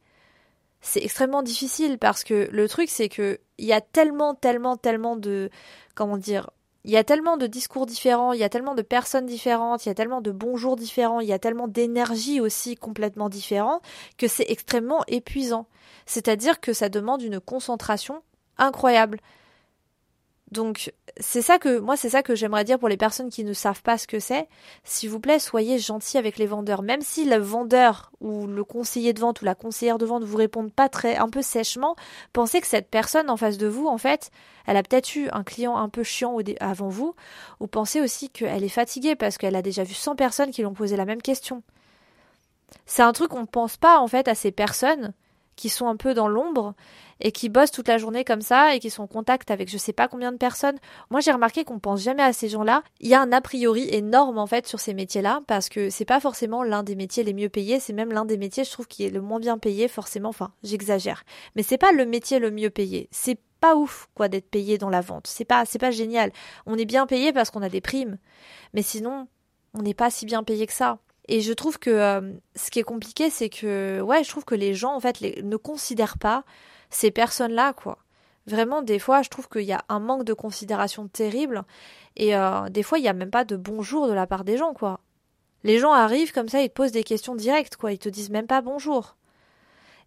c'est 0.87 1.03
extrêmement 1.03 1.43
difficile 1.43 1.99
parce 1.99 2.25
que 2.25 2.49
le 2.51 2.69
truc 2.69 2.89
c'est 2.89 3.09
que 3.09 3.41
il 3.59 3.67
y 3.67 3.73
a 3.73 3.81
tellement 3.81 4.35
tellement 4.35 4.77
tellement 4.77 5.17
de 5.17 5.51
comment 5.95 6.17
dire 6.17 6.51
il 6.85 6.93
y 6.93 6.97
a 6.97 7.03
tellement 7.03 7.37
de 7.37 7.49
discours 7.49 7.85
différents, 7.85 8.33
il 8.33 8.39
y 8.39 8.45
a 8.45 8.49
tellement 8.49 8.77
de 8.77 8.83
personnes 8.83 9.27
différentes, 9.27 9.85
il 9.85 9.89
y 9.89 9.93
a 9.93 9.95
tellement 9.95 10.21
de 10.21 10.31
bonjours 10.31 10.77
différents, 10.77 11.19
il 11.19 11.27
y 11.27 11.33
a 11.33 11.39
tellement 11.41 11.67
d'énergie 11.67 12.41
aussi 12.41 12.77
complètement 12.77 13.29
différente 13.29 13.83
que 14.19 14.29
c'est 14.29 14.47
extrêmement 14.49 15.03
épuisant. 15.09 15.67
C'est-à-dire 16.07 16.61
que 16.61 16.73
ça 16.73 16.89
demande 16.89 17.23
une 17.23 17.41
concentration 17.41 18.23
incroyable. 18.57 19.19
Donc 20.53 20.93
c'est 21.19 21.43
ça 21.43 21.59
que 21.59 21.81
moi 21.81 21.97
c'est 21.97 22.11
ça 22.11 22.23
que 22.23 22.37
j'aimerais 22.37 22.63
dire 22.63 22.79
pour 22.79 22.89
les 22.89 22.97
personnes 22.97 23.31
qui 23.31 23.43
ne 23.43 23.53
savent 23.53 23.83
pas 23.83 23.99
ce 23.99 24.07
que 24.07 24.21
c'est. 24.21 24.49
S'il 24.85 25.11
vous 25.11 25.19
plaît, 25.19 25.41
soyez 25.41 25.79
gentils 25.79 26.19
avec 26.19 26.39
les 26.39 26.47
vendeurs. 26.47 26.83
Même 26.83 27.01
si 27.01 27.25
le 27.25 27.37
vendeur 27.37 28.13
ou 28.21 28.47
le 28.47 28.63
conseiller 28.63 29.13
de 29.13 29.19
vente 29.19 29.43
ou 29.43 29.45
la 29.45 29.57
conseillère 29.57 29.99
de 29.99 30.07
vente 30.07 30.23
vous 30.23 30.37
répondent 30.37 30.73
pas 30.73 30.89
très 30.89 31.17
un 31.17 31.29
peu 31.29 31.43
sèchement, 31.43 31.97
pensez 32.33 32.61
que 32.61 32.69
cette 32.69 32.89
personne 32.91 33.29
en 33.29 33.37
face 33.37 33.59
de 33.59 33.67
vous, 33.67 33.89
en 33.89 33.99
fait, 33.99 34.31
elle 34.67 34.77
a 34.77 34.85
peut-être 34.85 35.17
eu 35.17 35.29
un 35.33 35.43
client 35.43 35.77
un 35.77 35.89
peu 35.89 36.05
chiant 36.05 36.37
avant 36.61 36.89
vous, 36.89 37.15
ou 37.59 37.67
pensez 37.67 38.01
aussi 38.01 38.31
qu'elle 38.31 38.63
est 38.63 38.69
fatiguée 38.69 39.17
parce 39.17 39.39
qu'elle 39.39 39.57
a 39.57 39.63
déjà 39.63 39.83
vu 39.83 39.95
100 39.95 40.15
personnes 40.15 40.53
qui 40.53 40.63
lui 40.63 40.67
ont 40.67 40.75
posé 40.75 40.97
la 40.97 41.07
même 41.07 41.23
question. 41.23 41.63
C'est 42.85 43.03
un 43.03 43.13
truc 43.13 43.31
qu'on 43.31 43.41
ne 43.41 43.47
pense 43.47 43.77
pas 43.77 43.99
en 43.99 44.07
fait 44.07 44.29
à 44.29 44.35
ces 44.37 44.53
personnes 44.53 45.13
qui 45.57 45.69
sont 45.69 45.89
un 45.89 45.97
peu 45.97 46.15
dans 46.15 46.29
l'ombre 46.29 46.75
et 47.21 47.33
qui 47.33 47.49
bossent 47.49 47.71
toute 47.71 47.89
la 47.89 47.99
journée 47.99 48.25
comme 48.25 48.43
ça 48.43 48.75
et 48.75 48.79
qui 48.79 48.91
sont 48.91 49.05
en 49.05 49.07
contact 49.07 49.51
avec 49.51 49.71
je 49.71 49.79
sais 49.79 49.93
pas 49.93 50.07
combien 50.07 50.33
de 50.33 50.37
personnes. 50.37 50.79
Moi, 51.11 51.21
j'ai 51.21 51.33
remarqué 51.33 51.65
qu'on 51.65 51.79
pense 51.79 52.03
jamais 52.03 52.23
à 52.23 52.33
ces 52.33 52.49
gens-là. 52.49 52.83
Il 53.01 53.09
y 53.09 53.15
a 53.15 53.21
un 53.21 53.33
a 53.33 53.41
priori 53.41 53.89
énorme 53.91 54.39
en 54.39 54.47
fait 54.47 54.67
sur 54.67 54.81
ces 54.81 54.95
métiers-là 54.95 55.41
parce 55.47 55.69
que 55.69 55.91
c'est 55.91 56.05
pas 56.05 56.21
forcément 56.21 56.63
l'un 56.63 56.83
des 56.83 56.95
métiers 56.95 57.25
les 57.25 57.33
mieux 57.33 57.49
payés, 57.49 57.81
c'est 57.81 57.93
même 57.93 58.13
l'un 58.13 58.25
des 58.25 58.37
métiers 58.37 58.65
je 58.65 58.71
trouve 58.71 58.87
qui 58.87 59.05
est 59.05 59.11
le 59.11 59.21
moins 59.21 59.41
bien 59.41 59.59
payé 59.59 59.89
forcément. 59.89 60.29
Enfin, 60.29 60.53
j'exagère, 60.63 61.25
mais 61.55 61.63
c'est 61.63 61.79
pas 61.79 61.93
le 61.93 62.05
métier 62.05 62.39
le 62.39 62.51
mieux 62.51 62.71
payé. 62.71 63.09
C'est 63.11 63.39
pas 63.61 63.75
ouf 63.75 64.09
quoi 64.15 64.29
d'être 64.29 64.51
payé 64.51 64.77
dans 64.77 64.91
la 64.91 65.01
vente. 65.01 65.27
C'est 65.27 65.45
pas 65.47 65.65
c'est 65.65 65.79
pas 65.79 65.91
génial. 65.91 66.33
On 66.67 66.77
est 66.77 66.85
bien 66.85 67.07
payé 67.07 67.33
parce 67.33 67.51
qu'on 67.51 67.63
a 67.63 67.71
des 67.71 67.81
primes, 67.81 68.19
mais 68.75 68.83
sinon 68.83 69.27
on 69.75 69.83
n'est 69.83 69.95
pas 69.95 70.11
si 70.11 70.27
bien 70.27 70.43
payé 70.43 70.67
que 70.67 70.73
ça. 70.73 70.99
Et 71.29 71.41
je 71.41 71.53
trouve 71.53 71.79
que 71.79 71.91
euh, 71.91 72.33
ce 72.55 72.71
qui 72.71 72.79
est 72.79 72.85
compliqué, 72.85 73.31
c'est 73.31 73.49
que, 73.49 74.01
ouais, 74.01 74.23
je 74.23 74.31
trouve 74.31 74.45
que 74.45 74.55
les 74.55 74.75
gens, 74.75 74.95
en 74.95 75.01
fait, 75.01 75.21
ne 75.43 75.57
considèrent 75.57 76.19
pas 76.19 76.45
ces 76.91 77.11
personnes-là, 77.11 77.73
quoi. 77.73 77.99
Vraiment, 78.47 78.81
des 78.81 79.01
fois, 79.01 79.23
je 79.23 79.29
trouve 79.29 79.49
qu'il 79.49 79.63
y 79.63 79.73
a 79.73 79.85
un 79.89 79.99
manque 79.99 80.25
de 80.25 80.33
considération 80.33 81.09
terrible. 81.09 81.65
Et 82.15 82.37
euh, 82.37 82.69
des 82.69 82.85
fois, 82.85 82.99
il 82.99 83.03
n'y 83.03 83.09
a 83.09 83.13
même 83.13 83.31
pas 83.31 83.45
de 83.45 83.57
bonjour 83.57 84.07
de 84.07 84.13
la 84.13 84.27
part 84.27 84.45
des 84.45 84.57
gens, 84.57 84.73
quoi. 84.73 85.01
Les 85.65 85.81
gens 85.81 85.93
arrivent 85.93 86.33
comme 86.33 86.49
ça, 86.49 86.63
ils 86.63 86.69
te 86.69 86.75
posent 86.75 86.93
des 86.93 87.03
questions 87.03 87.35
directes, 87.35 87.77
quoi. 87.77 87.93
Ils 87.93 87.99
te 87.99 88.09
disent 88.09 88.31
même 88.31 88.47
pas 88.47 88.61
bonjour. 88.61 89.17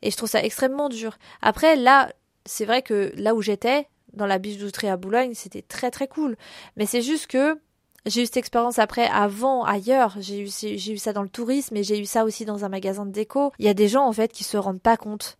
Et 0.01 0.11
je 0.11 0.15
trouve 0.15 0.29
ça 0.29 0.41
extrêmement 0.41 0.87
dur. 0.87 1.17
Après, 1.41 1.75
là, 1.75 2.13
c'est 2.45 2.63
vrai 2.63 2.81
que 2.81 3.11
là 3.15 3.35
où 3.35 3.41
j'étais, 3.41 3.87
dans 4.13 4.25
la 4.25 4.39
bijouterie 4.39 4.87
à 4.87 4.95
Boulogne, 4.95 5.33
c'était 5.33 5.61
très 5.61 5.91
très 5.91 6.07
cool. 6.07 6.37
Mais 6.77 6.85
c'est 6.85 7.01
juste 7.01 7.27
que 7.27 7.59
j'ai 8.05 8.23
eu 8.23 8.25
cette 8.25 8.37
expérience 8.37 8.79
après, 8.79 9.07
avant, 9.07 9.63
ailleurs. 9.63 10.15
J'ai 10.19 10.41
eu, 10.41 10.97
ça 10.97 11.13
dans 11.13 11.23
le 11.23 11.29
tourisme 11.29 11.75
et 11.75 11.83
j'ai 11.83 11.99
eu 11.99 12.05
ça 12.05 12.23
aussi 12.23 12.45
dans 12.45 12.65
un 12.65 12.69
magasin 12.69 13.05
de 13.05 13.11
déco. 13.11 13.51
Il 13.59 13.65
y 13.65 13.69
a 13.69 13.73
des 13.73 13.87
gens, 13.87 14.05
en 14.05 14.13
fait, 14.13 14.31
qui 14.31 14.43
se 14.43 14.57
rendent 14.57 14.81
pas 14.81 14.97
compte 14.97 15.37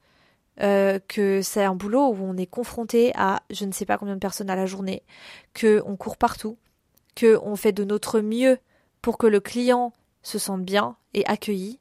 euh, 0.61 0.99
que 1.07 1.41
c'est 1.41 1.63
un 1.63 1.75
boulot 1.75 2.09
où 2.09 2.17
on 2.21 2.35
est 2.35 2.45
confronté 2.45 3.13
à 3.15 3.41
je 3.49 3.63
ne 3.63 3.71
sais 3.71 3.85
pas 3.85 3.97
combien 3.97 4.15
de 4.15 4.19
personnes 4.19 4.49
à 4.49 4.57
la 4.57 4.65
journée, 4.65 5.03
que 5.53 5.81
on 5.85 5.95
court 5.95 6.17
partout, 6.17 6.57
que 7.15 7.39
on 7.43 7.55
fait 7.55 7.71
de 7.71 7.85
notre 7.85 8.19
mieux 8.19 8.57
pour 9.01 9.17
que 9.17 9.27
le 9.27 9.39
client 9.39 9.93
se 10.21 10.37
sente 10.37 10.63
bien 10.63 10.97
et 11.13 11.25
accueilli. 11.25 11.79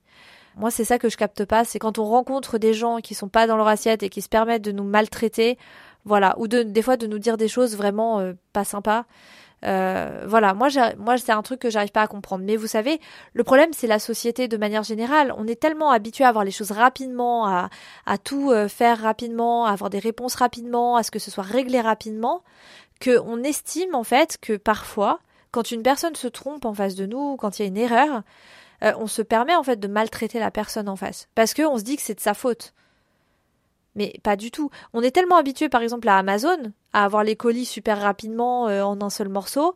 Moi, 0.57 0.71
c'est 0.71 0.85
ça 0.85 0.99
que 0.99 1.09
je 1.09 1.17
capte 1.17 1.45
pas, 1.45 1.65
c'est 1.65 1.79
quand 1.79 1.99
on 1.99 2.05
rencontre 2.05 2.59
des 2.59 2.73
gens 2.73 2.99
qui 2.99 3.15
sont 3.15 3.29
pas 3.29 3.47
dans 3.47 3.57
leur 3.57 3.69
assiette 3.69 4.03
et 4.03 4.09
qui 4.09 4.23
se 4.23 4.29
permettent 4.29 4.63
de 4.63 4.73
nous 4.73 4.85
maltraiter, 4.85 5.59
voilà, 6.05 6.37
ou 6.39 6.49
de 6.49 6.63
des 6.63 6.83
fois 6.83 6.97
de 6.97 7.07
nous 7.07 7.19
dire 7.19 7.37
des 7.37 7.49
choses 7.49 7.77
vraiment 7.77 8.21
euh, 8.21 8.33
pas 8.53 8.65
sympas. 8.65 9.07
Euh, 9.65 10.25
voilà, 10.27 10.55
moi, 10.55 10.69
moi 10.99 11.19
c'est 11.19 11.33
un 11.33 11.43
truc 11.43 11.61
que 11.61 11.71
j'arrive 11.71 11.91
pas 11.91 12.03
à 12.03 12.07
comprendre. 12.07 12.45
Mais 12.45 12.57
vous 12.57 12.67
savez, 12.67 13.01
le 13.33 13.45
problème 13.45 13.71
c'est 13.73 13.87
la 13.87 13.99
société 13.99 14.49
de 14.49 14.57
manière 14.57 14.83
générale. 14.83 15.35
On 15.37 15.47
est 15.47 15.61
tellement 15.61 15.91
habitué 15.91 16.25
à 16.25 16.29
avoir 16.29 16.45
les 16.45 16.51
choses 16.51 16.71
rapidement, 16.71 17.47
à, 17.47 17.71
à 18.07 18.19
tout 18.19 18.51
euh, 18.51 18.69
faire 18.69 19.01
rapidement, 19.01 19.67
à 19.67 19.73
avoir 19.73 19.91
des 19.91 19.99
réponses 19.99 20.35
rapidement, 20.35 20.97
à 20.97 21.03
ce 21.03 21.11
que 21.11 21.19
ce 21.19 21.31
soit 21.31 21.45
réglé 21.45 21.81
rapidement, 21.81 22.43
que 23.01 23.19
on 23.21 23.43
estime 23.43 23.95
en 23.95 24.05
fait 24.05 24.39
que 24.41 24.57
parfois, 24.57 25.21
quand 25.51 25.71
une 25.71 25.83
personne 25.83 26.15
se 26.15 26.29
trompe 26.29 26.65
en 26.65 26.75
face 26.75 26.95
de 26.95 27.07
nous, 27.07 27.37
quand 27.37 27.59
il 27.59 27.63
y 27.63 27.65
a 27.65 27.69
une 27.69 27.77
erreur, 27.77 28.23
euh, 28.85 28.93
on 28.99 29.07
se 29.07 29.23
permet 29.23 29.57
en 29.57 29.63
fait 29.63 29.81
de 29.81 29.89
maltraiter 29.89 30.39
la 30.39 30.51
personne 30.51 30.89
en 30.89 30.97
face, 30.97 31.29
parce 31.35 31.55
que 31.55 31.63
on 31.63 31.79
se 31.79 31.83
dit 31.83 31.97
que 31.97 32.03
c'est 32.03 32.15
de 32.15 32.21
sa 32.21 32.35
faute. 32.35 32.75
Mais 33.99 34.15
pas 34.23 34.37
du 34.37 34.53
tout. 34.53 34.71
On 34.93 35.03
est 35.03 35.11
tellement 35.11 35.37
habitué, 35.37 35.69
par 35.69 35.83
exemple, 35.83 36.09
à 36.09 36.17
Amazon, 36.17 36.73
à 36.93 37.05
avoir 37.05 37.25
les 37.25 37.35
colis 37.35 37.65
super 37.65 38.01
rapidement 38.01 38.69
euh, 38.69 38.85
en 38.85 39.03
un 39.03 39.11
seul 39.11 39.29
morceau, 39.29 39.75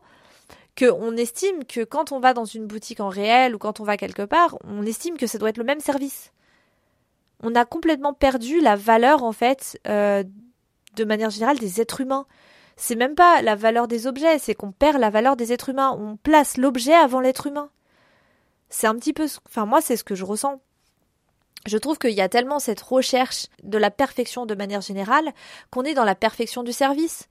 qu'on 0.79 1.17
estime 1.17 1.65
que 1.65 1.83
quand 1.83 2.13
on 2.13 2.21
va 2.21 2.33
dans 2.33 2.45
une 2.45 2.65
boutique 2.65 3.01
en 3.01 3.09
réel 3.09 3.53
ou 3.53 3.57
quand 3.57 3.81
on 3.81 3.83
va 3.83 3.97
quelque 3.97 4.21
part, 4.21 4.57
on 4.63 4.85
estime 4.85 5.17
que 5.17 5.27
ça 5.27 5.37
doit 5.37 5.49
être 5.49 5.57
le 5.57 5.65
même 5.65 5.81
service. 5.81 6.31
On 7.41 7.53
a 7.53 7.65
complètement 7.65 8.13
perdu 8.13 8.61
la 8.61 8.77
valeur, 8.77 9.23
en 9.23 9.33
fait, 9.33 9.77
euh, 9.89 10.23
de 10.95 11.03
manière 11.03 11.29
générale, 11.29 11.59
des 11.59 11.81
êtres 11.81 11.99
humains. 11.99 12.25
C'est 12.77 12.95
même 12.95 13.15
pas 13.15 13.41
la 13.41 13.55
valeur 13.55 13.89
des 13.89 14.07
objets, 14.07 14.39
c'est 14.39 14.55
qu'on 14.55 14.71
perd 14.71 15.01
la 15.01 15.09
valeur 15.09 15.35
des 15.35 15.51
êtres 15.51 15.67
humains. 15.67 15.93
On 15.99 16.15
place 16.15 16.55
l'objet 16.55 16.93
avant 16.93 17.19
l'être 17.19 17.45
humain. 17.45 17.69
C'est 18.69 18.87
un 18.87 18.95
petit 18.95 19.11
peu. 19.11 19.27
Enfin, 19.49 19.65
moi, 19.65 19.81
c'est 19.81 19.97
ce 19.97 20.05
que 20.05 20.15
je 20.15 20.23
ressens 20.23 20.61
je 21.65 21.77
trouve 21.77 21.97
qu'il 21.97 22.11
y 22.11 22.21
a 22.21 22.29
tellement 22.29 22.59
cette 22.59 22.81
recherche 22.81 23.47
de 23.63 23.77
la 23.77 23.91
perfection 23.91 24.45
de 24.45 24.55
manière 24.55 24.81
générale 24.81 25.31
qu'on 25.69 25.83
est 25.83 25.93
dans 25.93 26.03
la 26.03 26.15
perfection 26.15 26.63
du 26.63 26.73
service. 26.73 27.29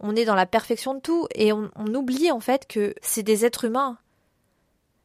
On 0.00 0.16
est 0.16 0.24
dans 0.24 0.34
la 0.34 0.46
perfection 0.46 0.94
de 0.94 1.00
tout 1.00 1.26
et 1.34 1.52
on, 1.52 1.70
oublie 1.76 2.30
en 2.30 2.40
fait 2.40 2.66
que 2.66 2.94
c'est 3.02 3.22
des 3.22 3.44
êtres 3.44 3.64
humains. 3.64 3.98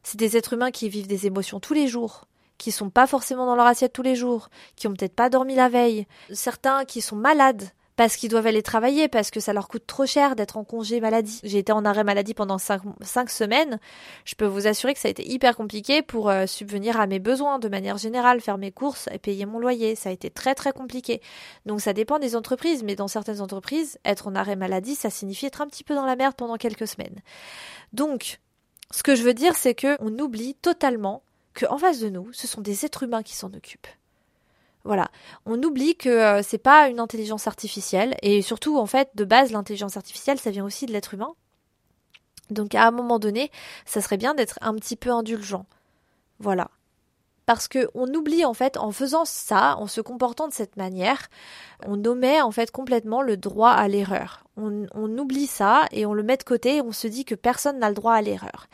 C'est 0.02 0.18
des 0.18 0.36
êtres 0.36 0.54
humains 0.54 0.70
qui 0.70 0.88
vivent 0.88 1.08
des 1.08 1.26
émotions 1.26 1.60
tous 1.60 1.74
les 1.74 1.88
jours, 1.88 2.26
qui 2.56 2.72
sont 2.72 2.90
pas 2.90 3.06
forcément 3.06 3.46
dans 3.46 3.56
leur 3.56 3.66
assiette 3.66 3.92
tous 3.92 4.02
les 4.02 4.14
jours, 4.14 4.48
qui 4.76 4.86
ont 4.86 4.94
peut-être 4.94 5.14
pas 5.14 5.28
dormi 5.28 5.54
la 5.54 5.68
veille, 5.68 6.06
certains 6.32 6.84
qui 6.84 7.00
sont 7.00 7.16
malades, 7.16 7.70
parce 7.98 8.16
qu'ils 8.16 8.30
doivent 8.30 8.46
aller 8.46 8.62
travailler, 8.62 9.08
parce 9.08 9.32
que 9.32 9.40
ça 9.40 9.52
leur 9.52 9.66
coûte 9.66 9.84
trop 9.84 10.06
cher 10.06 10.36
d'être 10.36 10.56
en 10.56 10.62
congé 10.62 11.00
maladie. 11.00 11.40
J'ai 11.42 11.58
été 11.58 11.72
en 11.72 11.84
arrêt 11.84 12.04
maladie 12.04 12.32
pendant 12.32 12.56
cinq, 12.56 12.80
semaines. 13.28 13.80
Je 14.24 14.36
peux 14.36 14.46
vous 14.46 14.68
assurer 14.68 14.94
que 14.94 15.00
ça 15.00 15.08
a 15.08 15.10
été 15.10 15.28
hyper 15.28 15.56
compliqué 15.56 16.00
pour 16.00 16.30
euh, 16.30 16.46
subvenir 16.46 17.00
à 17.00 17.08
mes 17.08 17.18
besoins 17.18 17.58
de 17.58 17.68
manière 17.68 17.98
générale, 17.98 18.40
faire 18.40 18.56
mes 18.56 18.70
courses 18.70 19.08
et 19.10 19.18
payer 19.18 19.46
mon 19.46 19.58
loyer. 19.58 19.96
Ça 19.96 20.10
a 20.10 20.12
été 20.12 20.30
très 20.30 20.54
très 20.54 20.70
compliqué. 20.70 21.20
Donc 21.66 21.80
ça 21.80 21.92
dépend 21.92 22.20
des 22.20 22.36
entreprises, 22.36 22.84
mais 22.84 22.94
dans 22.94 23.08
certaines 23.08 23.40
entreprises, 23.40 23.98
être 24.04 24.28
en 24.28 24.36
arrêt 24.36 24.54
maladie, 24.54 24.94
ça 24.94 25.10
signifie 25.10 25.46
être 25.46 25.60
un 25.60 25.66
petit 25.66 25.82
peu 25.82 25.96
dans 25.96 26.06
la 26.06 26.14
merde 26.14 26.36
pendant 26.36 26.56
quelques 26.56 26.86
semaines. 26.86 27.20
Donc, 27.92 28.38
ce 28.92 29.02
que 29.02 29.16
je 29.16 29.24
veux 29.24 29.34
dire, 29.34 29.56
c'est 29.56 29.74
que 29.74 29.96
on 29.98 30.16
oublie 30.20 30.54
totalement 30.54 31.24
qu'en 31.52 31.78
face 31.78 31.98
de 31.98 32.10
nous, 32.10 32.32
ce 32.32 32.46
sont 32.46 32.60
des 32.60 32.86
êtres 32.86 33.02
humains 33.02 33.24
qui 33.24 33.34
s'en 33.34 33.52
occupent. 33.54 33.88
Voilà, 34.88 35.10
on 35.44 35.62
oublie 35.62 35.96
que 35.96 36.08
euh, 36.08 36.42
c'est 36.42 36.56
pas 36.56 36.88
une 36.88 36.98
intelligence 36.98 37.46
artificielle 37.46 38.16
et 38.22 38.40
surtout 38.40 38.78
en 38.78 38.86
fait 38.86 39.10
de 39.16 39.26
base 39.26 39.52
l'intelligence 39.52 39.98
artificielle 39.98 40.38
ça 40.38 40.50
vient 40.50 40.64
aussi 40.64 40.86
de 40.86 40.92
l'être 40.92 41.12
humain. 41.12 41.34
Donc 42.48 42.74
à 42.74 42.86
un 42.86 42.90
moment 42.90 43.18
donné, 43.18 43.50
ça 43.84 44.00
serait 44.00 44.16
bien 44.16 44.32
d'être 44.32 44.58
un 44.62 44.74
petit 44.76 44.96
peu 44.96 45.10
indulgent. 45.10 45.66
Voilà. 46.38 46.70
Parce 47.48 47.66
que 47.66 47.88
on 47.94 48.12
oublie 48.12 48.44
en 48.44 48.52
fait 48.52 48.76
en 48.76 48.92
faisant 48.92 49.24
ça, 49.24 49.78
en 49.78 49.86
se 49.86 50.02
comportant 50.02 50.48
de 50.48 50.52
cette 50.52 50.76
manière, 50.76 51.30
on 51.86 52.04
omet 52.04 52.42
en 52.42 52.50
fait 52.50 52.70
complètement 52.70 53.22
le 53.22 53.38
droit 53.38 53.70
à 53.70 53.88
l'erreur. 53.88 54.44
On, 54.58 55.16
oublie 55.16 55.46
ça 55.46 55.86
et 55.90 56.04
on 56.04 56.12
le 56.12 56.22
met 56.22 56.36
de 56.36 56.42
côté 56.42 56.76
et 56.76 56.82
on 56.82 56.92
se 56.92 57.06
dit 57.06 57.24
que 57.24 57.34
personne 57.34 57.78
n'a 57.78 57.88
le 57.88 57.94
droit 57.94 58.12
à 58.12 58.20
l'erreur. 58.20 58.66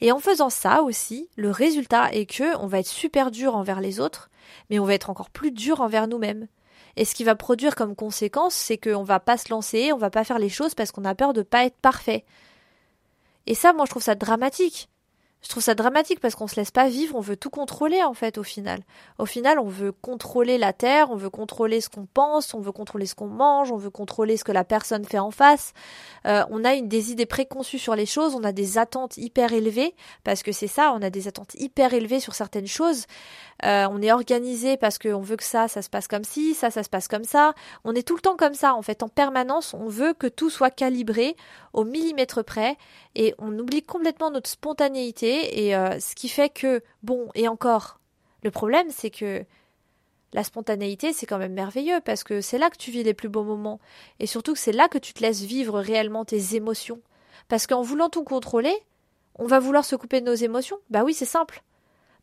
Et 0.00 0.12
en 0.12 0.20
faisant 0.20 0.48
ça 0.48 0.82
aussi, 0.82 1.28
le 1.36 1.50
résultat 1.50 2.12
est 2.12 2.26
que 2.26 2.56
on 2.58 2.68
va 2.68 2.78
être 2.78 2.86
super 2.86 3.32
dur 3.32 3.56
envers 3.56 3.80
les 3.80 3.98
autres 3.98 4.30
mais 4.68 4.78
on 4.78 4.84
va 4.84 4.94
être 4.94 5.10
encore 5.10 5.30
plus 5.30 5.50
dur 5.50 5.80
envers 5.80 6.06
nous-mêmes. 6.06 6.46
Et 6.94 7.04
ce 7.04 7.16
qui 7.16 7.24
va 7.24 7.34
produire 7.34 7.74
comme 7.74 7.96
conséquence, 7.96 8.54
c'est 8.54 8.78
qu'on 8.78 9.02
va 9.02 9.18
pas 9.18 9.38
se 9.38 9.50
lancer, 9.50 9.92
on 9.92 9.98
va 9.98 10.10
pas 10.10 10.22
faire 10.22 10.38
les 10.38 10.48
choses 10.48 10.76
parce 10.76 10.92
qu'on 10.92 11.04
a 11.04 11.16
peur 11.16 11.32
de 11.32 11.42
pas 11.42 11.64
être 11.64 11.80
parfait. 11.82 12.24
Et 13.46 13.56
ça, 13.56 13.72
moi, 13.72 13.86
je 13.86 13.90
trouve 13.90 14.04
ça 14.04 14.14
dramatique. 14.14 14.88
Je 15.42 15.48
trouve 15.48 15.62
ça 15.62 15.74
dramatique 15.74 16.20
parce 16.20 16.34
qu'on 16.34 16.46
se 16.46 16.56
laisse 16.56 16.70
pas 16.70 16.88
vivre, 16.88 17.16
on 17.16 17.20
veut 17.20 17.36
tout 17.36 17.48
contrôler 17.48 18.02
en 18.02 18.12
fait 18.12 18.36
au 18.36 18.42
final. 18.42 18.80
Au 19.18 19.24
final, 19.24 19.58
on 19.58 19.68
veut 19.68 19.90
contrôler 19.90 20.58
la 20.58 20.74
terre, 20.74 21.10
on 21.10 21.16
veut 21.16 21.30
contrôler 21.30 21.80
ce 21.80 21.88
qu'on 21.88 22.06
pense, 22.06 22.52
on 22.52 22.60
veut 22.60 22.72
contrôler 22.72 23.06
ce 23.06 23.14
qu'on 23.14 23.26
mange, 23.26 23.72
on 23.72 23.76
veut 23.76 23.90
contrôler 23.90 24.36
ce 24.36 24.44
que 24.44 24.52
la 24.52 24.64
personne 24.64 25.04
fait 25.04 25.18
en 25.18 25.30
face. 25.30 25.72
Euh, 26.26 26.44
on 26.50 26.64
a 26.64 26.74
une, 26.74 26.88
des 26.88 27.10
idées 27.10 27.26
préconçues 27.26 27.78
sur 27.78 27.94
les 27.94 28.04
choses, 28.04 28.34
on 28.34 28.44
a 28.44 28.52
des 28.52 28.76
attentes 28.76 29.16
hyper 29.16 29.52
élevées 29.54 29.94
parce 30.24 30.42
que 30.42 30.52
c'est 30.52 30.66
ça, 30.66 30.92
on 30.94 31.00
a 31.00 31.08
des 31.08 31.26
attentes 31.26 31.54
hyper 31.54 31.94
élevées 31.94 32.20
sur 32.20 32.34
certaines 32.34 32.66
choses. 32.66 33.06
Euh, 33.64 33.86
on 33.90 34.00
est 34.00 34.12
organisé 34.12 34.76
parce 34.76 34.98
qu'on 34.98 35.20
veut 35.20 35.36
que 35.36 35.44
ça, 35.44 35.68
ça 35.68 35.82
se 35.82 35.90
passe 35.90 36.08
comme 36.08 36.24
ci, 36.24 36.54
ça, 36.54 36.70
ça 36.70 36.82
se 36.82 36.88
passe 36.88 37.08
comme 37.08 37.24
ça. 37.24 37.54
On 37.84 37.94
est 37.94 38.06
tout 38.06 38.14
le 38.14 38.22
temps 38.22 38.36
comme 38.36 38.54
ça 38.54 38.74
en 38.74 38.82
fait, 38.82 39.02
en 39.02 39.08
permanence. 39.08 39.74
On 39.74 39.88
veut 39.88 40.14
que 40.14 40.26
tout 40.26 40.50
soit 40.50 40.70
calibré 40.70 41.36
au 41.72 41.84
millimètre 41.84 42.44
près 42.44 42.76
et 43.14 43.34
on 43.38 43.58
oublie 43.58 43.82
complètement 43.82 44.30
notre 44.30 44.48
spontanéité 44.48 45.66
et 45.66 45.76
euh, 45.76 45.98
ce 46.00 46.14
qui 46.14 46.28
fait 46.28 46.48
que 46.48 46.82
bon 47.02 47.28
et 47.34 47.48
encore 47.48 48.00
le 48.42 48.50
problème 48.50 48.86
c'est 48.90 49.10
que 49.10 49.44
la 50.32 50.44
spontanéité 50.44 51.12
c'est 51.12 51.26
quand 51.26 51.38
même 51.38 51.52
merveilleux 51.52 52.00
parce 52.04 52.24
que 52.24 52.40
c'est 52.40 52.58
là 52.58 52.70
que 52.70 52.76
tu 52.76 52.90
vis 52.90 53.02
les 53.02 53.14
plus 53.14 53.28
beaux 53.28 53.42
moments 53.42 53.80
et 54.18 54.26
surtout 54.26 54.52
que 54.52 54.58
c'est 54.58 54.72
là 54.72 54.88
que 54.88 54.98
tu 54.98 55.12
te 55.12 55.20
laisses 55.20 55.42
vivre 55.42 55.80
réellement 55.80 56.24
tes 56.24 56.54
émotions 56.54 57.00
parce 57.48 57.66
qu'en 57.66 57.82
voulant 57.82 58.08
tout 58.08 58.24
contrôler 58.24 58.74
on 59.36 59.46
va 59.46 59.58
vouloir 59.58 59.84
se 59.84 59.96
couper 59.96 60.20
de 60.20 60.26
nos 60.26 60.34
émotions 60.34 60.78
bah 60.88 61.02
oui 61.04 61.14
c'est 61.14 61.24
simple 61.24 61.62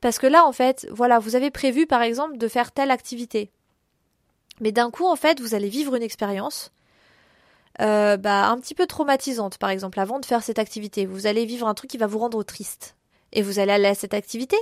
parce 0.02 0.20
que 0.20 0.28
là 0.28 0.46
en 0.46 0.52
fait 0.52 0.88
voilà 0.92 1.20
vous 1.20 1.36
avez 1.36 1.52
prévu 1.52 1.88
par 1.88 2.02
exemple 2.02 2.38
de 2.38 2.48
faire 2.48 2.72
telle 2.72 2.92
activité 2.92 3.52
mais 4.60 4.72
d'un 4.72 4.92
coup 4.92 5.06
en 5.06 5.16
fait 5.16 5.40
vous 5.40 5.56
allez 5.56 5.70
vivre 5.70 5.96
une 5.96 6.04
expérience 6.04 6.72
euh, 7.80 8.18
bah, 8.18 8.50
un 8.50 8.60
petit 8.60 8.74
peu 8.74 8.88
traumatisante, 8.88 9.58
par 9.58 9.70
exemple, 9.70 10.00
avant 10.00 10.20
de 10.20 10.26
faire 10.26 10.44
cette 10.44 10.60
activité. 10.60 11.06
Vous 11.06 11.28
allez 11.28 11.46
vivre 11.46 11.68
un 11.68 11.74
truc 11.74 11.90
qui 11.90 11.98
va 11.98 12.08
vous 12.08 12.20
rendre 12.20 12.44
triste. 12.44 12.96
Et 13.34 13.42
vous 13.42 13.60
allez 13.60 13.72
aller 13.72 13.88
à 13.88 13.96
cette 13.96 14.14
activité 14.14 14.58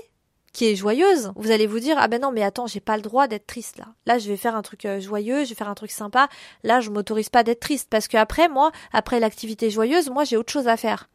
qui 0.51 0.65
est 0.65 0.75
joyeuse. 0.75 1.31
Vous 1.35 1.51
allez 1.51 1.67
vous 1.67 1.79
dire, 1.79 1.97
ah 1.99 2.07
ben 2.07 2.21
non, 2.21 2.31
mais 2.31 2.41
attends, 2.41 2.65
j'ai 2.65 2.79
pas 2.79 2.95
le 2.95 3.01
droit 3.01 3.27
d'être 3.27 3.45
triste 3.45 3.77
là. 3.77 3.87
Là, 4.05 4.17
je 4.17 4.29
vais 4.29 4.37
faire 4.37 4.55
un 4.55 4.61
truc 4.61 4.85
euh, 4.85 5.01
joyeux, 5.01 5.43
je 5.43 5.49
vais 5.49 5.55
faire 5.55 5.69
un 5.69 5.75
truc 5.75 5.91
sympa. 5.91 6.29
Là, 6.63 6.79
je 6.79 6.89
m'autorise 6.89 7.29
pas 7.29 7.43
d'être 7.43 7.59
triste 7.59 7.89
parce 7.89 8.07
que 8.07 8.15
après, 8.15 8.47
moi, 8.47 8.71
après 8.93 9.19
l'activité 9.19 9.69
joyeuse, 9.69 10.09
moi, 10.09 10.23
j'ai 10.23 10.37
autre 10.37 10.51
chose 10.51 10.69
à 10.69 10.77
faire. 10.77 11.09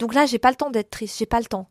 Donc 0.00 0.12
là, 0.12 0.26
j'ai 0.26 0.38
pas 0.38 0.50
le 0.50 0.56
temps 0.56 0.70
d'être 0.70 0.90
triste, 0.90 1.18
j'ai 1.18 1.26
pas 1.26 1.38
le 1.38 1.46
temps. 1.46 1.68